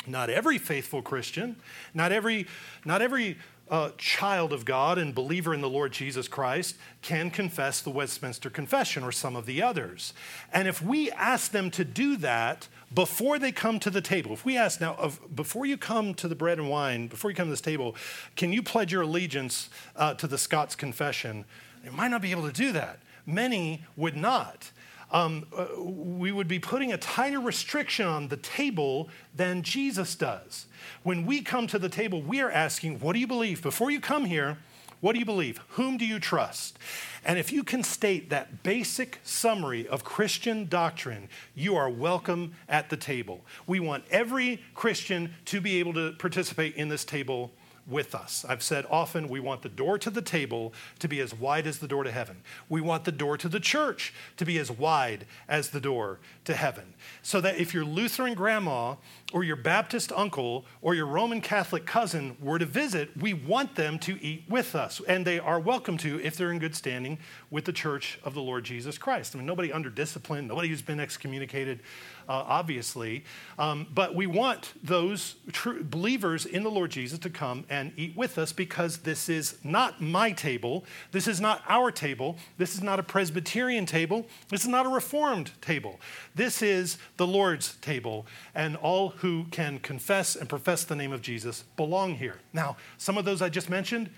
[0.06, 1.56] not every faithful Christian,
[1.94, 2.46] not every,
[2.84, 3.38] not every
[3.70, 8.50] uh, child of God and believer in the Lord Jesus Christ can confess the Westminster
[8.50, 10.12] Confession or some of the others.
[10.52, 14.44] And if we ask them to do that before they come to the table, if
[14.44, 17.46] we ask now, of, before you come to the bread and wine, before you come
[17.46, 17.94] to this table,
[18.36, 21.44] can you pledge your allegiance uh, to the Scots Confession?
[21.84, 23.00] They might not be able to do that.
[23.26, 24.70] Many would not.
[25.10, 30.66] Um, uh, we would be putting a tighter restriction on the table than Jesus does.
[31.02, 33.62] When we come to the table, we are asking, What do you believe?
[33.62, 34.58] Before you come here,
[35.00, 35.60] what do you believe?
[35.70, 36.78] Whom do you trust?
[37.24, 42.90] And if you can state that basic summary of Christian doctrine, you are welcome at
[42.90, 43.44] the table.
[43.66, 47.52] We want every Christian to be able to participate in this table
[47.88, 48.44] with us.
[48.48, 51.78] I've said often we want the door to the table to be as wide as
[51.78, 52.42] the door to heaven.
[52.68, 56.54] We want the door to the church to be as wide as the door to
[56.54, 56.94] heaven.
[57.22, 58.96] So that if your Lutheran grandma
[59.32, 63.98] or your Baptist uncle or your Roman Catholic cousin were to visit, we want them
[64.00, 65.00] to eat with us.
[65.08, 67.18] And they are welcome to if they're in good standing
[67.50, 69.34] with the church of the Lord Jesus Christ.
[69.34, 71.80] I mean, nobody under discipline, nobody who's been excommunicated
[72.28, 73.24] uh, obviously.
[73.58, 78.16] Um, but we want those true believers in the Lord Jesus to come and eat
[78.16, 80.84] with us because this is not my table.
[81.12, 82.36] This is not our table.
[82.58, 84.26] This is not a Presbyterian table.
[84.48, 86.00] This is not a Reformed table.
[86.34, 91.22] This is the Lord's table, and all who can confess and profess the name of
[91.22, 92.36] Jesus belong here.
[92.52, 94.10] Now, some of those I just mentioned,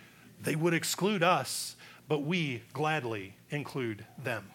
[0.43, 1.77] they would exclude us,
[2.09, 4.51] but we gladly include them.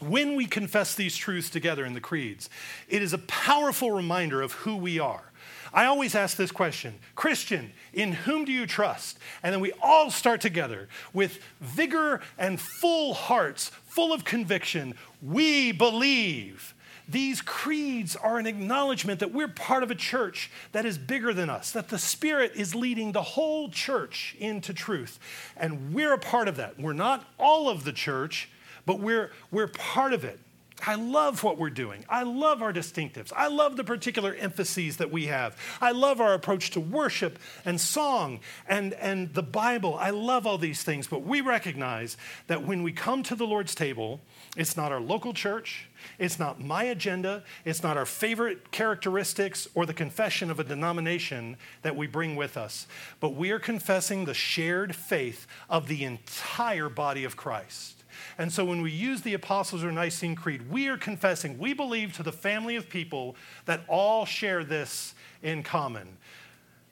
[0.00, 2.48] When we confess these truths together in the creeds,
[2.88, 5.24] it is a powerful reminder of who we are.
[5.72, 9.18] I always ask this question Christian, in whom do you trust?
[9.42, 14.94] And then we all start together with vigor and full hearts, full of conviction.
[15.20, 16.74] We believe.
[17.10, 21.48] These creeds are an acknowledgement that we're part of a church that is bigger than
[21.48, 25.18] us, that the Spirit is leading the whole church into truth.
[25.56, 26.78] And we're a part of that.
[26.78, 28.50] We're not all of the church,
[28.88, 30.40] but we're, we're part of it.
[30.86, 32.06] I love what we're doing.
[32.08, 33.34] I love our distinctives.
[33.36, 35.58] I love the particular emphases that we have.
[35.78, 39.94] I love our approach to worship and song and, and the Bible.
[40.00, 43.74] I love all these things, but we recognize that when we come to the Lord's
[43.74, 44.22] table,
[44.56, 49.84] it's not our local church, it's not my agenda, it's not our favorite characteristics or
[49.84, 52.86] the confession of a denomination that we bring with us,
[53.20, 57.97] but we are confessing the shared faith of the entire body of Christ.
[58.36, 62.12] And so when we use the Apostles' or Nicene Creed, we are confessing we believe
[62.14, 66.16] to the family of people that all share this in common.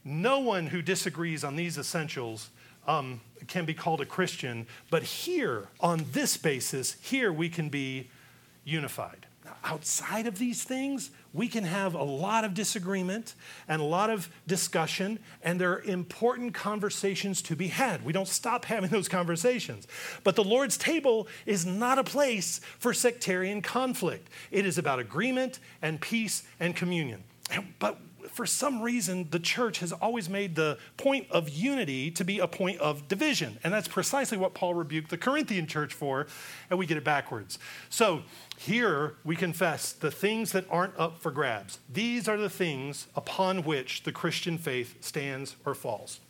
[0.04, 2.50] No one who disagrees on these essentials
[2.86, 8.08] um, can be called a Christian, but here, on this basis, here we can be
[8.64, 9.25] unified.
[9.64, 13.34] Outside of these things, we can have a lot of disagreement
[13.68, 18.04] and a lot of discussion, and there are important conversations to be had.
[18.04, 19.86] We don't stop having those conversations.
[20.24, 25.58] But the Lord's table is not a place for sectarian conflict, it is about agreement
[25.82, 27.24] and peace and communion.
[27.78, 28.00] But
[28.36, 32.46] for some reason, the church has always made the point of unity to be a
[32.46, 33.58] point of division.
[33.64, 36.26] And that's precisely what Paul rebuked the Corinthian church for,
[36.68, 37.58] and we get it backwards.
[37.88, 38.24] So
[38.58, 41.78] here we confess the things that aren't up for grabs.
[41.90, 46.20] These are the things upon which the Christian faith stands or falls.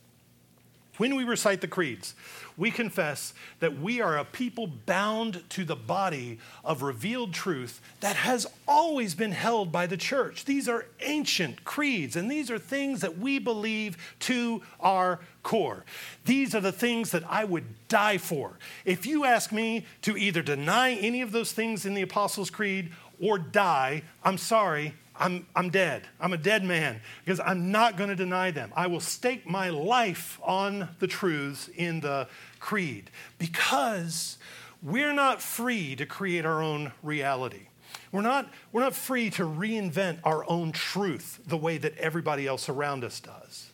[0.98, 2.14] When we recite the creeds,
[2.56, 8.16] we confess that we are a people bound to the body of revealed truth that
[8.16, 10.46] has always been held by the church.
[10.46, 15.84] These are ancient creeds, and these are things that we believe to our core.
[16.24, 18.58] These are the things that I would die for.
[18.86, 22.90] If you ask me to either deny any of those things in the Apostles' Creed
[23.20, 26.06] or die, I'm sorry, I'm, I'm dead.
[26.20, 28.72] I'm a dead man because I'm not going to deny them.
[28.76, 32.28] I will stake my life on the truths in the
[32.60, 34.38] creed because
[34.82, 37.68] we're not free to create our own reality.
[38.12, 42.68] We're not, we're not free to reinvent our own truth the way that everybody else
[42.68, 43.70] around us does.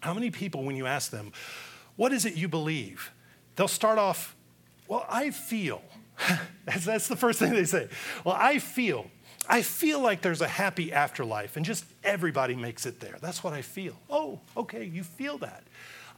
[0.00, 1.32] How many people, when you ask them,
[1.96, 3.10] what is it you believe?
[3.56, 4.36] They'll start off,
[4.88, 5.82] well, I feel.
[6.64, 7.88] that's, that's the first thing they say.
[8.24, 9.10] Well, I feel.
[9.48, 13.16] I feel like there's a happy afterlife and just everybody makes it there.
[13.20, 13.94] That's what I feel.
[14.10, 15.62] Oh, okay, you feel that.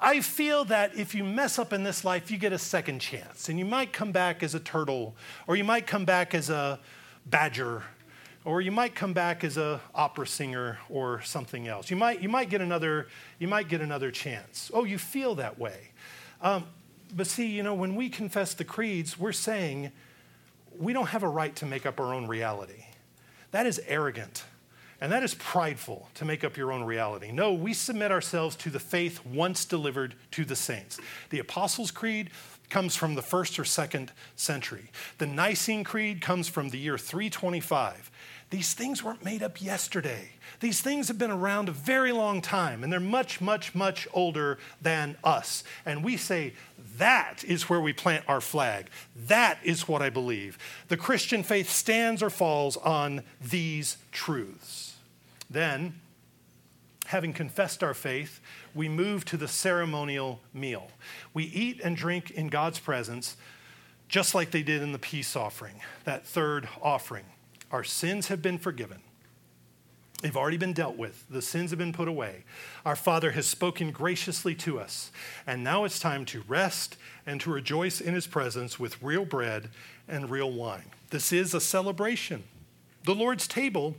[0.01, 3.49] I feel that if you mess up in this life, you get a second chance.
[3.49, 6.79] And you might come back as a turtle, or you might come back as a
[7.27, 7.83] badger,
[8.45, 11.91] or you might come back as a opera singer or something else.
[11.91, 14.71] You might, you might, get, another, you might get another chance.
[14.73, 15.91] Oh, you feel that way.
[16.41, 16.65] Um,
[17.15, 19.91] but see, you know, when we confess the creeds, we're saying
[20.79, 22.85] we don't have a right to make up our own reality.
[23.51, 24.45] That is arrogant.
[25.01, 27.31] And that is prideful to make up your own reality.
[27.31, 30.99] No, we submit ourselves to the faith once delivered to the saints.
[31.31, 32.31] The Apostles' Creed
[32.69, 38.11] comes from the first or second century, the Nicene Creed comes from the year 325.
[38.51, 40.31] These things weren't made up yesterday.
[40.61, 44.59] These things have been around a very long time, and they're much, much, much older
[44.81, 45.65] than us.
[45.85, 46.55] And we say,
[46.97, 48.89] that is where we plant our flag.
[49.27, 50.59] That is what I believe.
[50.89, 54.97] The Christian faith stands or falls on these truths.
[55.51, 56.01] Then,
[57.07, 58.41] having confessed our faith,
[58.75, 60.91] we move to the ceremonial meal.
[61.35, 63.37] We eat and drink in God's presence,
[64.09, 67.25] just like they did in the peace offering, that third offering.
[67.71, 69.03] Our sins have been forgiven.
[70.23, 71.25] They've already been dealt with.
[71.31, 72.45] The sins have been put away.
[72.85, 75.13] Our Father has spoken graciously to us.
[75.47, 79.71] And now it's time to rest and to rejoice in His presence with real bread
[80.09, 80.91] and real wine.
[81.11, 82.43] This is a celebration.
[83.05, 83.95] The Lord's table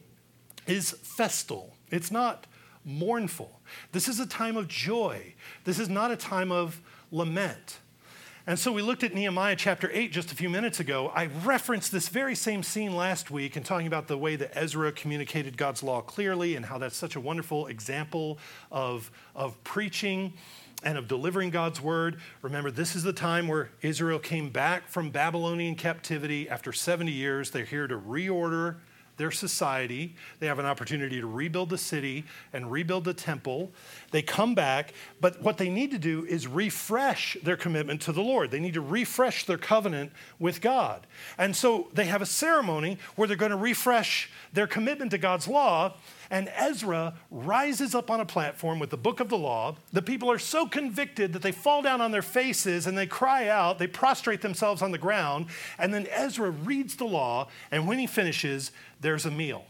[0.68, 2.48] is festal, it's not
[2.84, 3.60] mournful.
[3.92, 5.34] This is a time of joy.
[5.64, 7.80] This is not a time of lament.
[8.50, 11.12] And so we looked at Nehemiah chapter 8 just a few minutes ago.
[11.14, 14.92] I referenced this very same scene last week in talking about the way that Ezra
[14.92, 18.40] communicated God's law clearly and how that's such a wonderful example
[18.72, 20.34] of, of preaching
[20.82, 22.20] and of delivering God's word.
[22.42, 27.52] Remember, this is the time where Israel came back from Babylonian captivity after 70 years.
[27.52, 28.78] They're here to reorder
[29.20, 30.16] their society.
[30.40, 33.72] They have an opportunity to rebuild the city and rebuild the temple.
[34.10, 38.24] They come back, but what they need to do is refresh their commitment to the
[38.24, 38.50] Lord.
[38.50, 41.06] They need to refresh their covenant with God.
[41.38, 45.48] And so they have a ceremony where they're going to refresh their commitment to God's
[45.48, 45.96] law.
[46.32, 49.78] And Ezra rises up on a platform with the book of the law.
[49.92, 53.48] The people are so convicted that they fall down on their faces and they cry
[53.48, 55.48] out, they prostrate themselves on the ground.
[55.80, 59.66] And then Ezra reads the law, and when he finishes, there's a meal.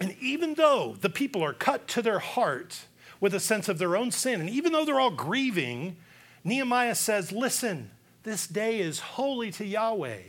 [0.00, 2.86] And even though the people are cut to their heart
[3.20, 5.96] with a sense of their own sin, and even though they're all grieving,
[6.44, 7.90] Nehemiah says, Listen,
[8.22, 10.20] this day is holy to Yahweh.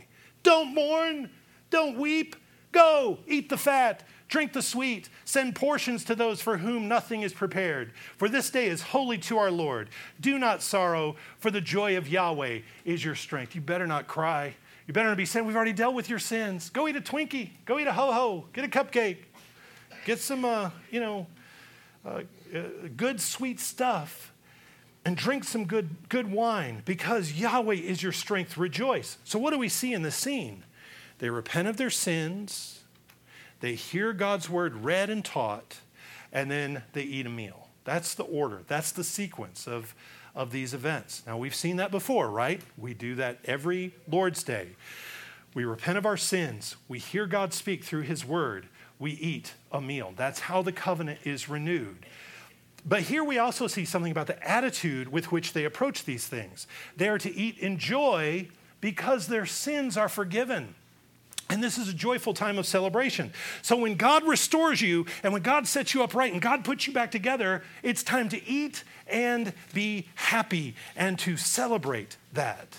[0.42, 1.30] Don't mourn,
[1.70, 2.36] don't weep,
[2.72, 7.32] go, eat the fat, drink the sweet, send portions to those for whom nothing is
[7.32, 7.92] prepared.
[8.16, 9.88] For this day is holy to our Lord.
[10.20, 13.54] Do not sorrow, for the joy of Yahweh is your strength.
[13.54, 14.54] You better not cry.
[14.86, 16.70] You better not be saying, We've already dealt with your sins.
[16.70, 17.50] Go eat a Twinkie.
[17.66, 18.44] Go eat a Ho Ho.
[18.52, 19.18] Get a cupcake.
[20.04, 21.26] Get some, uh, you know,
[22.04, 22.22] uh,
[22.54, 22.62] uh,
[22.96, 24.32] good sweet stuff
[25.04, 28.56] and drink some good, good wine because Yahweh is your strength.
[28.56, 29.18] Rejoice.
[29.24, 30.64] So, what do we see in the scene?
[31.18, 32.77] They repent of their sins,
[33.60, 35.78] they hear God's word read and taught,
[36.32, 37.68] and then they eat a meal.
[37.84, 39.94] That's the order, that's the sequence of,
[40.34, 41.22] of these events.
[41.26, 42.60] Now, we've seen that before, right?
[42.76, 44.76] We do that every Lord's Day.
[45.54, 48.68] We repent of our sins, we hear God speak through His word,
[48.98, 50.12] we eat a meal.
[50.16, 52.04] That's how the covenant is renewed.
[52.84, 56.66] But here we also see something about the attitude with which they approach these things.
[56.96, 58.48] They are to eat in joy
[58.80, 60.74] because their sins are forgiven.
[61.50, 63.32] And this is a joyful time of celebration.
[63.62, 66.86] So when God restores you and when God sets you up right and God puts
[66.86, 72.78] you back together, it's time to eat and be happy and to celebrate that.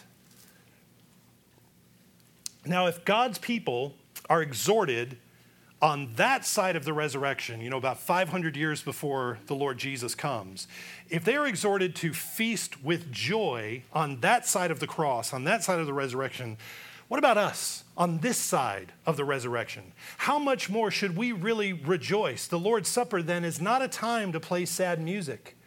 [2.65, 3.95] Now, if God's people
[4.29, 5.17] are exhorted
[5.81, 10.13] on that side of the resurrection, you know, about 500 years before the Lord Jesus
[10.13, 10.67] comes,
[11.09, 15.45] if they are exhorted to feast with joy on that side of the cross, on
[15.45, 16.57] that side of the resurrection,
[17.09, 19.91] what about us on this side of the resurrection?
[20.19, 22.47] How much more should we really rejoice?
[22.47, 25.57] The Lord's Supper then is not a time to play sad music.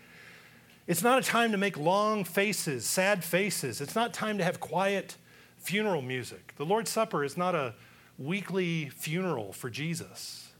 [0.86, 3.80] It's not a time to make long faces, sad faces.
[3.80, 5.16] It's not time to have quiet
[5.58, 6.54] funeral music.
[6.56, 7.74] The Lord's Supper is not a
[8.18, 10.52] weekly funeral for Jesus.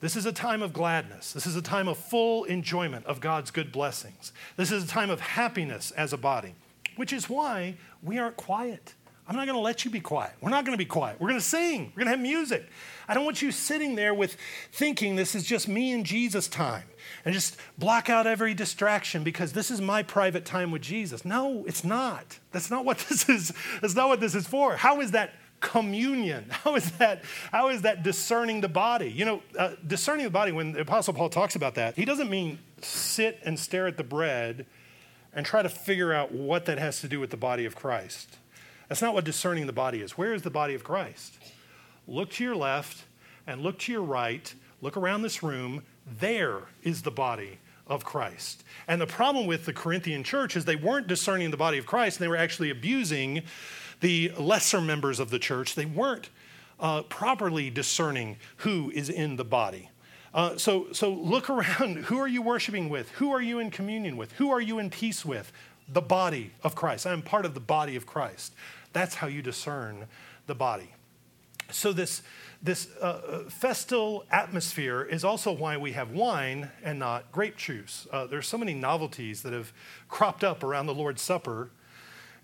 [0.00, 1.32] This is a time of gladness.
[1.32, 4.32] This is a time of full enjoyment of God's good blessings.
[4.56, 6.54] This is a time of happiness as a body,
[6.96, 8.94] which is why we aren't quiet.
[9.30, 10.32] I'm not going to let you be quiet.
[10.40, 11.20] We're not going to be quiet.
[11.20, 11.92] We're going to sing.
[11.94, 12.68] We're going to have music.
[13.06, 14.36] I don't want you sitting there with
[14.72, 16.82] thinking this is just me and Jesus time
[17.24, 21.24] and just block out every distraction because this is my private time with Jesus.
[21.24, 22.40] No, it's not.
[22.50, 23.52] That's not what this is.
[23.80, 24.74] That's not what this is for.
[24.74, 26.46] How is that communion?
[26.50, 27.22] How is that?
[27.52, 29.12] How is that discerning the body?
[29.12, 30.50] You know, uh, discerning the body.
[30.50, 34.02] When the Apostle Paul talks about that, he doesn't mean sit and stare at the
[34.02, 34.66] bread
[35.32, 38.38] and try to figure out what that has to do with the body of Christ.
[38.90, 40.18] That's not what discerning the body is.
[40.18, 41.38] Where is the body of Christ?
[42.08, 43.04] Look to your left
[43.46, 44.52] and look to your right.
[44.82, 45.84] Look around this room.
[46.18, 48.64] There is the body of Christ.
[48.88, 52.18] And the problem with the Corinthian church is they weren't discerning the body of Christ,
[52.18, 53.42] and they were actually abusing
[54.00, 55.76] the lesser members of the church.
[55.76, 56.28] They weren't
[56.80, 59.88] uh, properly discerning who is in the body.
[60.34, 61.96] Uh, so, so look around.
[62.06, 63.08] Who are you worshiping with?
[63.12, 64.32] Who are you in communion with?
[64.32, 65.52] Who are you in peace with?
[65.88, 67.06] The body of Christ.
[67.06, 68.54] I'm part of the body of Christ.
[68.92, 70.06] That's how you discern
[70.46, 70.90] the body.
[71.70, 72.22] So, this,
[72.62, 78.08] this uh, uh, festal atmosphere is also why we have wine and not grape juice.
[78.12, 79.72] Uh, there's so many novelties that have
[80.08, 81.70] cropped up around the Lord's Supper.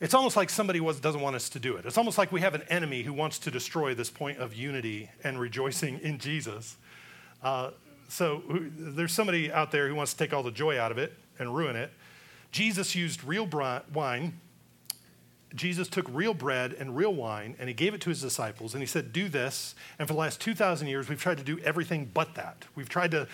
[0.00, 1.86] It's almost like somebody was, doesn't want us to do it.
[1.86, 5.10] It's almost like we have an enemy who wants to destroy this point of unity
[5.24, 6.76] and rejoicing in Jesus.
[7.42, 7.70] Uh,
[8.08, 8.42] so
[8.76, 11.54] there's somebody out there who wants to take all the joy out of it and
[11.54, 11.90] ruin it.
[12.52, 13.48] Jesus used real
[13.92, 14.40] wine
[15.56, 18.82] Jesus took real bread and real wine and he gave it to his disciples and
[18.82, 19.74] he said, Do this.
[19.98, 22.64] And for the last 2,000 years, we've tried to do everything but that.
[22.74, 23.26] We've tried to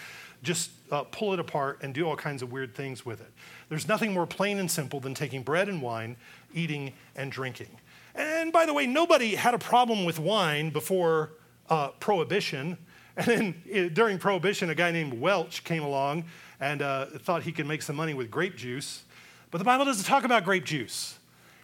[0.42, 3.32] just uh, pull it apart and do all kinds of weird things with it.
[3.68, 6.16] There's nothing more plain and simple than taking bread and wine,
[6.52, 7.78] eating and drinking.
[8.14, 11.32] And by the way, nobody had a problem with wine before
[11.68, 12.78] uh, Prohibition.
[13.14, 16.24] And then uh, during Prohibition, a guy named Welch came along
[16.60, 19.04] and uh, thought he could make some money with grape juice.
[19.50, 21.18] But the Bible doesn't talk about grape juice.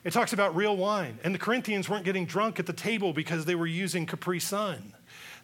[0.08, 1.18] It talks about real wine.
[1.22, 4.94] And the Corinthians weren't getting drunk at the table because they were using Capri Sun.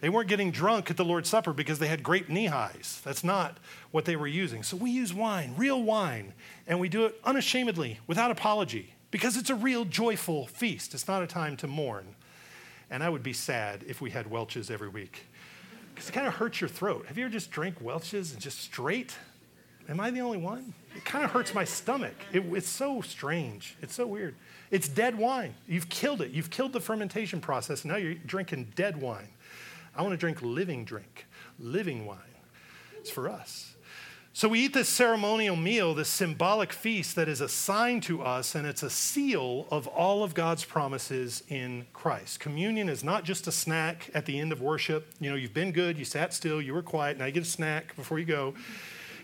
[0.01, 3.03] They weren't getting drunk at the Lord's Supper because they had grape Nehis.
[3.03, 3.59] That's not
[3.91, 4.63] what they were using.
[4.63, 6.33] So we use wine, real wine,
[6.67, 10.95] and we do it unashamedly, without apology, because it's a real joyful feast.
[10.95, 12.15] It's not a time to mourn.
[12.89, 15.27] And I would be sad if we had Welch's every week
[15.95, 17.05] because it kind of hurts your throat.
[17.09, 19.15] Have you ever just drank Welch's and just straight?
[19.89, 20.73] Am I the only one?
[20.97, 22.15] It kind of hurts my stomach.
[22.33, 23.77] It, it's so strange.
[23.83, 24.35] It's so weird.
[24.71, 25.55] It's dead wine.
[25.69, 26.31] You've killed it.
[26.31, 27.85] You've killed the fermentation process.
[27.85, 29.29] Now you're drinking dead wine.
[29.97, 31.27] I want to drink living drink,
[31.59, 32.19] living wine.
[32.97, 33.75] It's for us.
[34.37, 38.57] So we eat this ceremonial meal, this symbolic feast that is a sign to us,
[38.57, 42.41] and it's a seal of all of God's promises in Christ.
[42.41, 45.13] Communion is not just a snack at the end of worship.
[45.21, 47.47] You know, you've been good, you sat still, you were quiet, now you get a
[47.47, 48.55] snack before you go.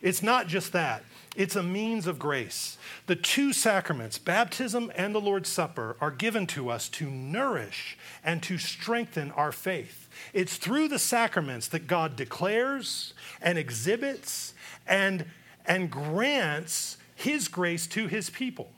[0.03, 1.05] It's not just that,
[1.37, 2.77] it's a means of grace.
[3.07, 8.43] The two sacraments, baptism and the Lord's Supper, are given to us to nourish and
[8.43, 10.09] to strengthen our faith.
[10.33, 14.55] It's through the sacraments that God declares and exhibits
[14.87, 15.25] and,
[15.65, 18.73] and grants his grace to his people.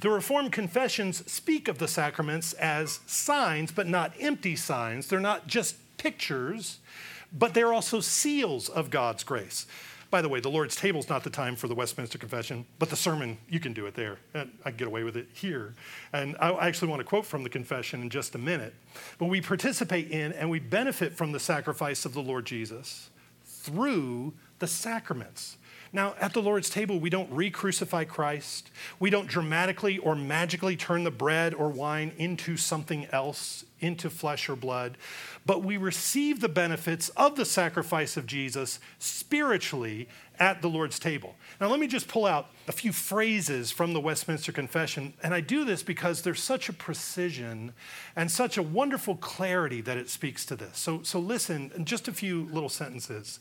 [0.00, 5.06] The Reformed confessions speak of the sacraments as signs, but not empty signs.
[5.06, 6.78] They're not just pictures,
[7.32, 9.66] but they're also seals of God's grace.
[10.14, 12.88] By the way, the Lord's table is not the time for the Westminster Confession, but
[12.88, 14.18] the sermon, you can do it there.
[14.32, 15.74] Uh, I get away with it here.
[16.12, 18.74] And I actually want to quote from the confession in just a minute.
[19.18, 23.10] But we participate in and we benefit from the sacrifice of the Lord Jesus
[23.44, 25.56] through the sacraments.
[25.94, 28.68] Now, at the Lord's table, we don't re crucify Christ.
[28.98, 34.48] We don't dramatically or magically turn the bread or wine into something else, into flesh
[34.48, 34.98] or blood,
[35.46, 40.08] but we receive the benefits of the sacrifice of Jesus spiritually
[40.40, 41.36] at the Lord's table.
[41.60, 45.40] Now, let me just pull out a few phrases from the Westminster Confession, and I
[45.40, 47.72] do this because there's such a precision
[48.16, 50.76] and such a wonderful clarity that it speaks to this.
[50.76, 53.38] So, so listen, just a few little sentences.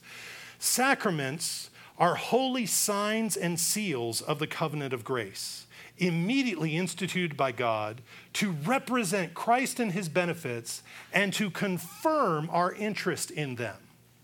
[0.60, 5.68] Sacraments are holy signs and seals of the covenant of grace,
[5.98, 8.02] immediately instituted by God
[8.34, 10.84] to represent Christ and his benefits
[11.14, 13.78] and to confirm our interest in them.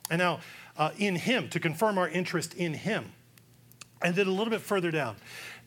[0.10, 0.40] And now,
[0.78, 3.14] uh, in him, to confirm our interest in him.
[4.02, 5.18] And then a little bit further down,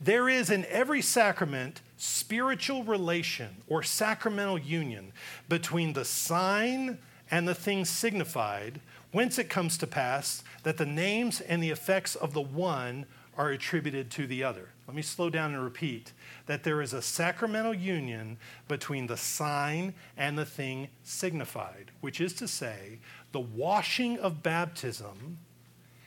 [0.00, 5.12] there is in every sacrament spiritual relation or sacramental union
[5.48, 6.98] between the sign
[7.30, 8.80] and the thing signified
[9.12, 13.06] whence it comes to pass that the names and the effects of the one
[13.36, 14.68] are attributed to the other.
[14.86, 16.12] Let me slow down and repeat
[16.46, 18.36] that there is a sacramental union
[18.68, 22.98] between the sign and the thing signified, which is to say,
[23.32, 25.38] the washing of baptism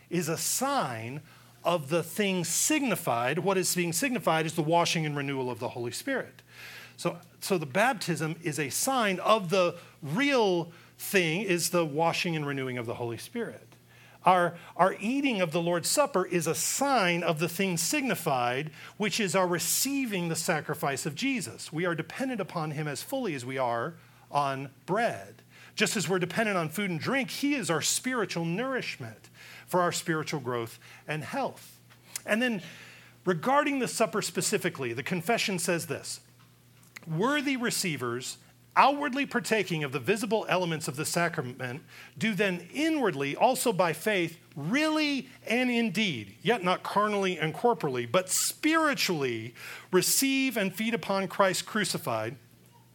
[0.09, 1.21] is a sign
[1.63, 3.39] of the thing signified.
[3.39, 6.43] What is being signified is the washing and renewal of the Holy Spirit.
[6.95, 12.45] So, so the baptism is a sign of the real thing is the washing and
[12.45, 13.75] renewing of the Holy Spirit.
[14.25, 19.19] Our, our eating of the Lord's Supper is a sign of the thing signified, which
[19.19, 21.71] is our receiving the sacrifice of Jesus.
[21.71, 23.93] We are dependent upon him as fully as we are
[24.31, 25.43] on bread.
[25.75, 29.29] Just as we're dependent on food and drink, he is our spiritual nourishment
[29.67, 31.79] for our spiritual growth and health.
[32.25, 32.63] And then,
[33.25, 36.21] regarding the supper specifically, the confession says this
[37.05, 38.37] Worthy receivers
[38.75, 41.81] outwardly partaking of the visible elements of the sacrament,
[42.17, 48.29] do then inwardly, also by faith, really and indeed, yet not carnally and corporally, but
[48.29, 49.53] spiritually,
[49.91, 52.35] receive and feed upon Christ crucified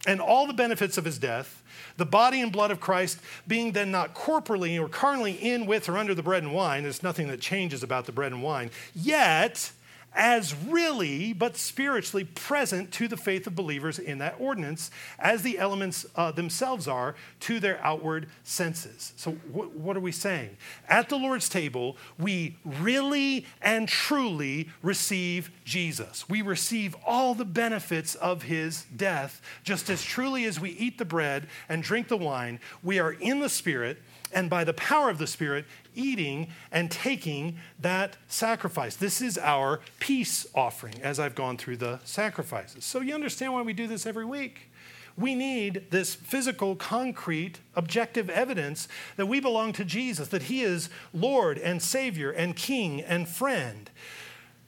[0.07, 1.61] and all the benefits of his death,
[1.97, 5.97] the body and blood of Christ being then not corporally or carnally in with or
[5.97, 6.83] under the bread and wine.
[6.83, 8.71] There's nothing that changes about the bread and wine.
[8.95, 9.71] Yet,
[10.13, 15.57] as really, but spiritually present to the faith of believers in that ordinance, as the
[15.57, 19.13] elements uh, themselves are to their outward senses.
[19.15, 20.57] So, wh- what are we saying?
[20.89, 26.27] At the Lord's table, we really and truly receive Jesus.
[26.27, 31.05] We receive all the benefits of his death, just as truly as we eat the
[31.05, 32.59] bread and drink the wine.
[32.83, 33.97] We are in the Spirit
[34.33, 35.65] and by the power of the Spirit,
[35.95, 38.95] eating and taking that sacrifice.
[38.95, 42.85] This is our peace offering as I've gone through the sacrifices.
[42.85, 44.71] So you understand why we do this every week.
[45.17, 50.89] We need this physical, concrete, objective evidence that we belong to Jesus, that He is
[51.13, 53.89] Lord and Savior and King and friend.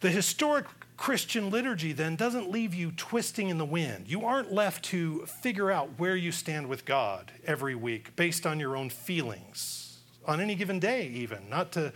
[0.01, 0.65] The historic
[1.03, 4.05] Christian liturgy then doesn't leave you twisting in the wind.
[4.07, 8.57] You aren't left to figure out where you stand with God every week based on
[8.57, 11.49] your own feelings, on any given day, even.
[11.49, 11.91] Not to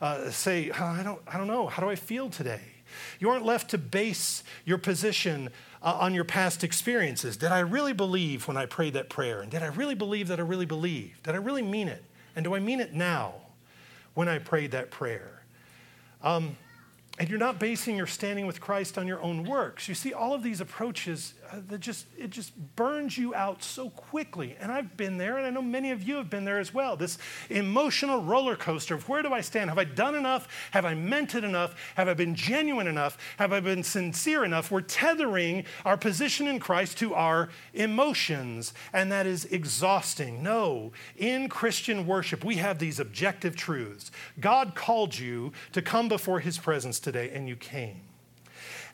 [0.00, 2.62] uh, say, oh, I, don't, I don't know, how do I feel today?
[3.20, 5.50] You aren't left to base your position
[5.80, 7.36] uh, on your past experiences.
[7.36, 9.40] Did I really believe when I prayed that prayer?
[9.40, 11.22] And did I really believe that I really believed?
[11.22, 12.02] Did I really mean it?
[12.34, 13.34] And do I mean it now
[14.14, 15.44] when I prayed that prayer?
[16.24, 16.56] Um,
[17.18, 19.88] and you're not basing your standing with Christ on your own works.
[19.88, 21.34] You see, all of these approaches,
[21.68, 24.56] that just, it just burns you out so quickly.
[24.60, 26.96] And I've been there, and I know many of you have been there as well.
[26.96, 27.18] This
[27.48, 29.70] emotional roller coaster of where do I stand?
[29.70, 30.48] Have I done enough?
[30.72, 31.74] Have I meant it enough?
[31.94, 33.16] Have I been genuine enough?
[33.38, 34.70] Have I been sincere enough?
[34.70, 40.42] We're tethering our position in Christ to our emotions, and that is exhausting.
[40.42, 44.10] No, in Christian worship, we have these objective truths.
[44.40, 48.07] God called you to come before his presence today, and you came.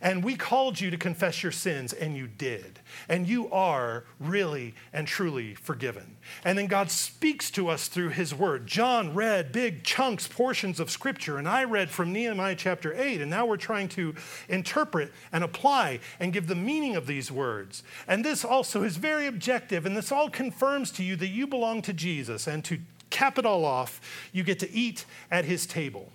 [0.01, 2.81] And we called you to confess your sins, and you did.
[3.09, 6.17] And you are really and truly forgiven.
[6.45, 8.67] And then God speaks to us through His Word.
[8.67, 13.21] John read big chunks, portions of Scripture, and I read from Nehemiah chapter 8.
[13.21, 14.15] And now we're trying to
[14.49, 17.83] interpret and apply and give the meaning of these words.
[18.07, 21.83] And this also is very objective, and this all confirms to you that you belong
[21.83, 22.47] to Jesus.
[22.47, 22.79] And to
[23.11, 24.01] cap it all off,
[24.33, 26.11] you get to eat at His table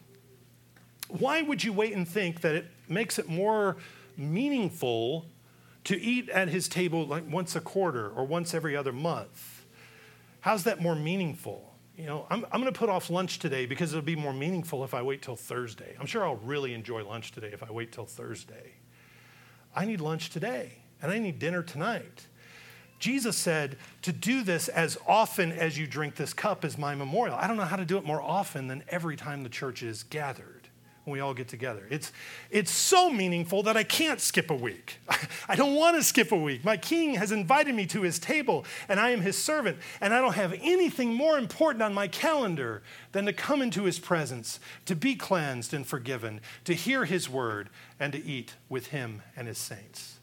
[1.10, 3.78] why would you wait and think that it makes it more
[4.16, 5.26] meaningful
[5.86, 9.66] to eat at his table like once a quarter or once every other month?
[10.42, 11.74] How's that more meaningful?
[11.98, 14.84] You know, I'm, I'm going to put off lunch today because it'll be more meaningful
[14.86, 15.96] if I wait till Thursday.
[16.00, 18.76] I'm sure I'll really enjoy lunch today if I wait till Thursday.
[19.76, 22.28] I need lunch today, and I need dinner tonight.
[23.00, 27.36] Jesus said, To do this as often as you drink this cup is my memorial.
[27.36, 30.04] I don't know how to do it more often than every time the church is
[30.04, 30.59] gathered
[31.10, 31.88] when we all get together.
[31.90, 32.12] It's,
[32.52, 35.00] it's so meaningful that I can't skip a week.
[35.50, 36.64] I don't want to skip a week.
[36.64, 40.22] My king has invited me to his table, and I am his servant, and I
[40.22, 44.96] don't have anything more important on my calendar than to come into his presence, to
[44.96, 49.58] be cleansed and forgiven, to hear his word, and to eat with him and his
[49.58, 50.20] saints.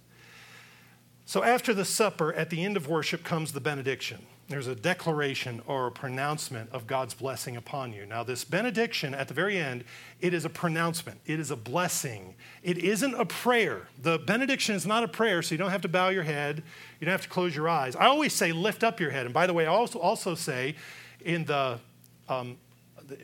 [1.24, 5.60] So after the supper, at the end of worship, comes the benediction there's a declaration
[5.66, 8.06] or a pronouncement of God's blessing upon you.
[8.06, 9.84] Now, this benediction at the very end,
[10.20, 12.34] it is a pronouncement, it is a blessing.
[12.62, 13.88] It isn't a prayer.
[14.00, 16.62] The benediction is not a prayer, so you don't have to bow your head,
[17.00, 17.96] you don't have to close your eyes.
[17.96, 19.26] I always say, lift up your head.
[19.26, 20.76] And by the way, I also, also say
[21.24, 21.80] in the
[22.28, 22.56] um,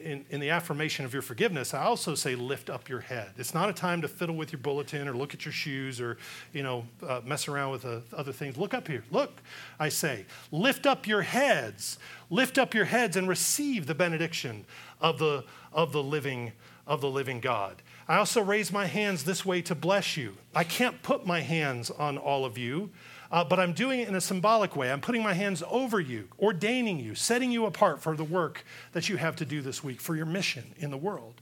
[0.02, 3.32] in, in, the affirmation of your forgiveness, I also say lift up your head.
[3.36, 6.18] It's not a time to fiddle with your bulletin or look at your shoes or,
[6.52, 8.56] you know, uh, mess around with uh, other things.
[8.56, 9.04] Look up here.
[9.10, 9.40] Look,
[9.78, 11.98] I say, lift up your heads.
[12.30, 14.64] Lift up your heads and receive the benediction
[15.00, 16.52] of the, of the living
[16.86, 17.80] of the living God.
[18.08, 20.36] I also raise my hands this way to bless you.
[20.54, 22.90] I can't put my hands on all of you
[23.32, 24.92] uh, but I'm doing it in a symbolic way.
[24.92, 29.08] I'm putting my hands over you, ordaining you, setting you apart for the work that
[29.08, 31.40] you have to do this week, for your mission in the world.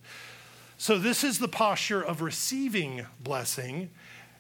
[0.79, 3.91] So, this is the posture of receiving blessing.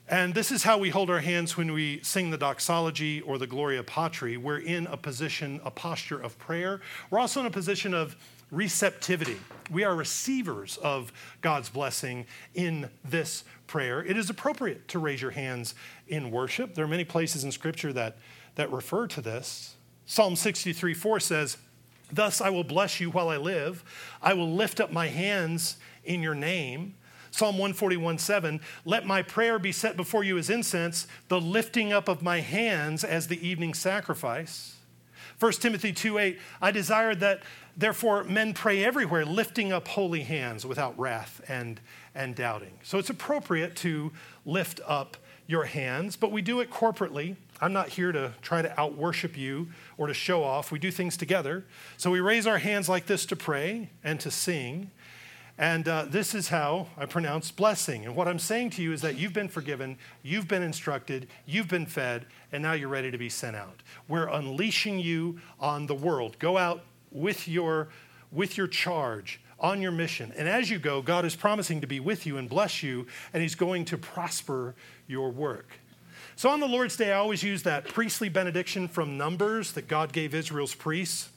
[0.08, 3.46] And this is how we hold our hands when we sing the doxology or the
[3.46, 4.36] Gloria Patri.
[4.36, 6.80] We're in a position, a posture of prayer.
[7.10, 8.16] We're also in a position of
[8.50, 9.38] receptivity.
[9.70, 14.02] We are receivers of God's blessing in this prayer.
[14.04, 15.74] It is appropriate to raise your hands
[16.08, 16.74] in worship.
[16.74, 18.18] There are many places in Scripture that,
[18.56, 19.76] that refer to this.
[20.06, 21.56] Psalm 63 4 says,
[22.12, 23.84] Thus I will bless you while I live.
[24.20, 26.94] I will lift up my hands in your name.
[27.30, 32.08] Psalm 141 7, let my prayer be set before you as incense, the lifting up
[32.08, 34.79] of my hands as the evening sacrifice.
[35.40, 37.42] 1 Timothy 2 8, I desire that
[37.74, 41.80] therefore men pray everywhere, lifting up holy hands without wrath and,
[42.14, 42.78] and doubting.
[42.82, 44.12] So it's appropriate to
[44.44, 45.16] lift up
[45.46, 47.36] your hands, but we do it corporately.
[47.58, 50.70] I'm not here to try to out worship you or to show off.
[50.70, 51.64] We do things together.
[51.96, 54.90] So we raise our hands like this to pray and to sing.
[55.60, 58.06] And uh, this is how I pronounce blessing.
[58.06, 61.68] And what I'm saying to you is that you've been forgiven, you've been instructed, you've
[61.68, 63.82] been fed, and now you're ready to be sent out.
[64.08, 66.38] We're unleashing you on the world.
[66.38, 66.82] Go out
[67.12, 67.88] with your,
[68.32, 70.32] with your charge on your mission.
[70.34, 73.42] And as you go, God is promising to be with you and bless you, and
[73.42, 74.74] He's going to prosper
[75.08, 75.78] your work.
[76.36, 80.14] So on the Lord's Day, I always use that priestly benediction from Numbers that God
[80.14, 81.28] gave Israel's priests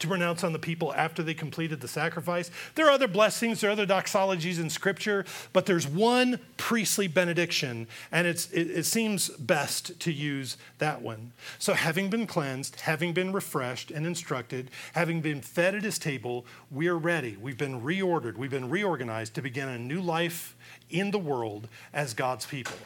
[0.00, 2.50] to pronounce on the people after they completed the sacrifice.
[2.74, 7.86] There are other blessings, there are other doxologies in Scripture, but there's one priestly benediction,
[8.10, 11.32] and it, it, seems best to use that one.
[11.58, 16.44] So, having been cleansed, having been refreshed and instructed, having been fed at his table,
[16.70, 17.36] we are ready.
[17.40, 20.56] We've been reordered, we've been reorganized to begin a new life
[20.88, 22.76] in the world as God's people.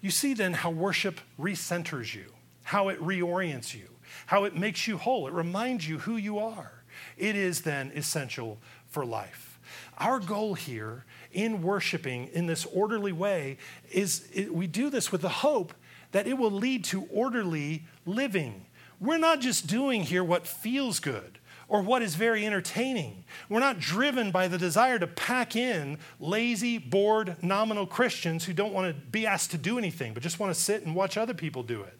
[0.00, 3.88] You see then how worship recenters you, how it reorients you
[4.26, 5.26] how it makes you whole.
[5.26, 6.72] It reminds you who you are.
[7.16, 8.58] It is then essential
[8.88, 9.58] for life.
[9.98, 13.58] Our goal here in worshiping in this orderly way
[13.90, 15.74] is it, we do this with the hope
[16.12, 18.66] that it will lead to orderly living.
[18.98, 21.38] We're not just doing here what feels good
[21.68, 23.24] or what is very entertaining.
[23.48, 28.72] We're not driven by the desire to pack in lazy, bored, nominal Christians who don't
[28.72, 31.32] want to be asked to do anything, but just want to sit and watch other
[31.32, 31.96] people do it.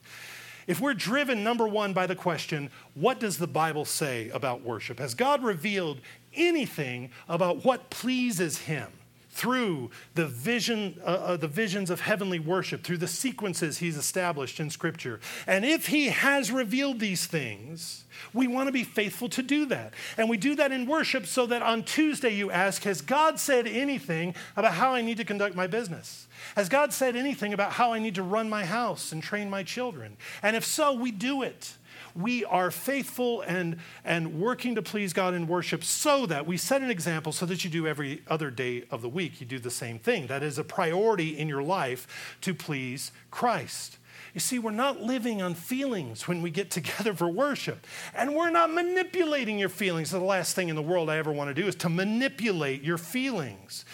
[0.70, 5.00] If we're driven, number one, by the question, what does the Bible say about worship?
[5.00, 6.00] Has God revealed
[6.32, 8.86] anything about what pleases Him?
[9.32, 14.58] through the vision uh, uh, the visions of heavenly worship through the sequences he's established
[14.58, 18.04] in scripture and if he has revealed these things
[18.34, 21.46] we want to be faithful to do that and we do that in worship so
[21.46, 25.54] that on tuesday you ask has god said anything about how i need to conduct
[25.54, 29.22] my business has God said anything about how I need to run my house and
[29.22, 30.16] train my children?
[30.42, 31.74] And if so, we do it.
[32.14, 36.82] We are faithful and, and working to please God in worship so that we set
[36.82, 39.40] an example so that you do every other day of the week.
[39.40, 40.26] You do the same thing.
[40.26, 43.98] That is a priority in your life to please Christ.
[44.34, 47.86] You see, we're not living on feelings when we get together for worship.
[48.14, 50.10] And we're not manipulating your feelings.
[50.10, 52.98] The last thing in the world I ever want to do is to manipulate your
[52.98, 53.84] feelings.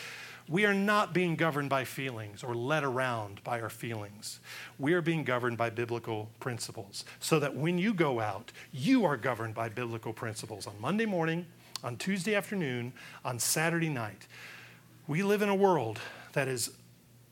[0.49, 4.39] We are not being governed by feelings or led around by our feelings.
[4.79, 9.17] We are being governed by biblical principles so that when you go out, you are
[9.17, 11.47] governed by biblical principles on Monday morning,
[11.83, 12.93] on Tuesday afternoon,
[13.25, 14.29] on Saturday night.
[15.09, 15.99] We live in a world
[16.33, 16.71] that is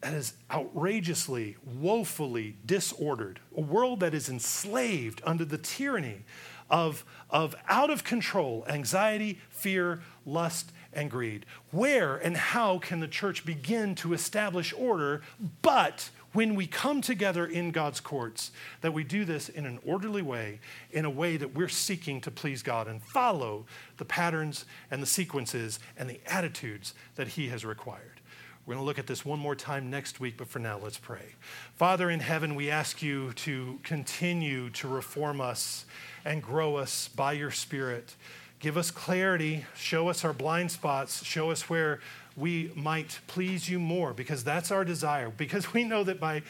[0.04, 6.24] that is outrageously, woefully disordered, a world that is enslaved under the tyranny
[6.68, 11.46] of, of out of control anxiety, fear, lust, and greed.
[11.70, 15.22] Where and how can the church begin to establish order?
[15.62, 20.22] But when we come together in God's courts, that we do this in an orderly
[20.22, 20.58] way,
[20.90, 23.66] in a way that we're seeking to please God and follow
[23.98, 28.20] the patterns and the sequences and the attitudes that He has required.
[28.66, 30.96] We're going to look at this one more time next week, but for now, let's
[30.96, 31.34] pray.
[31.74, 35.84] Father in heaven, we ask you to continue to reform us
[36.24, 38.16] and grow us by your Spirit.
[38.64, 42.00] Give us clarity, show us our blind spots, show us where
[42.34, 45.28] we might please you more, because that's our desire.
[45.28, 46.40] Because we know that by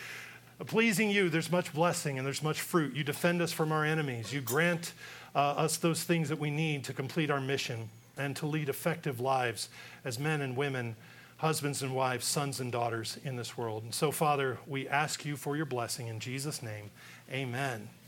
[0.67, 2.95] pleasing you, there's much blessing and there's much fruit.
[2.95, 4.93] You defend us from our enemies, you grant
[5.35, 9.19] uh, us those things that we need to complete our mission and to lead effective
[9.19, 9.69] lives
[10.05, 10.95] as men and women,
[11.39, 13.83] husbands and wives, sons and daughters in this world.
[13.83, 16.93] And so, Father, we ask you for your blessing in Jesus' name.
[17.33, 17.89] Amen.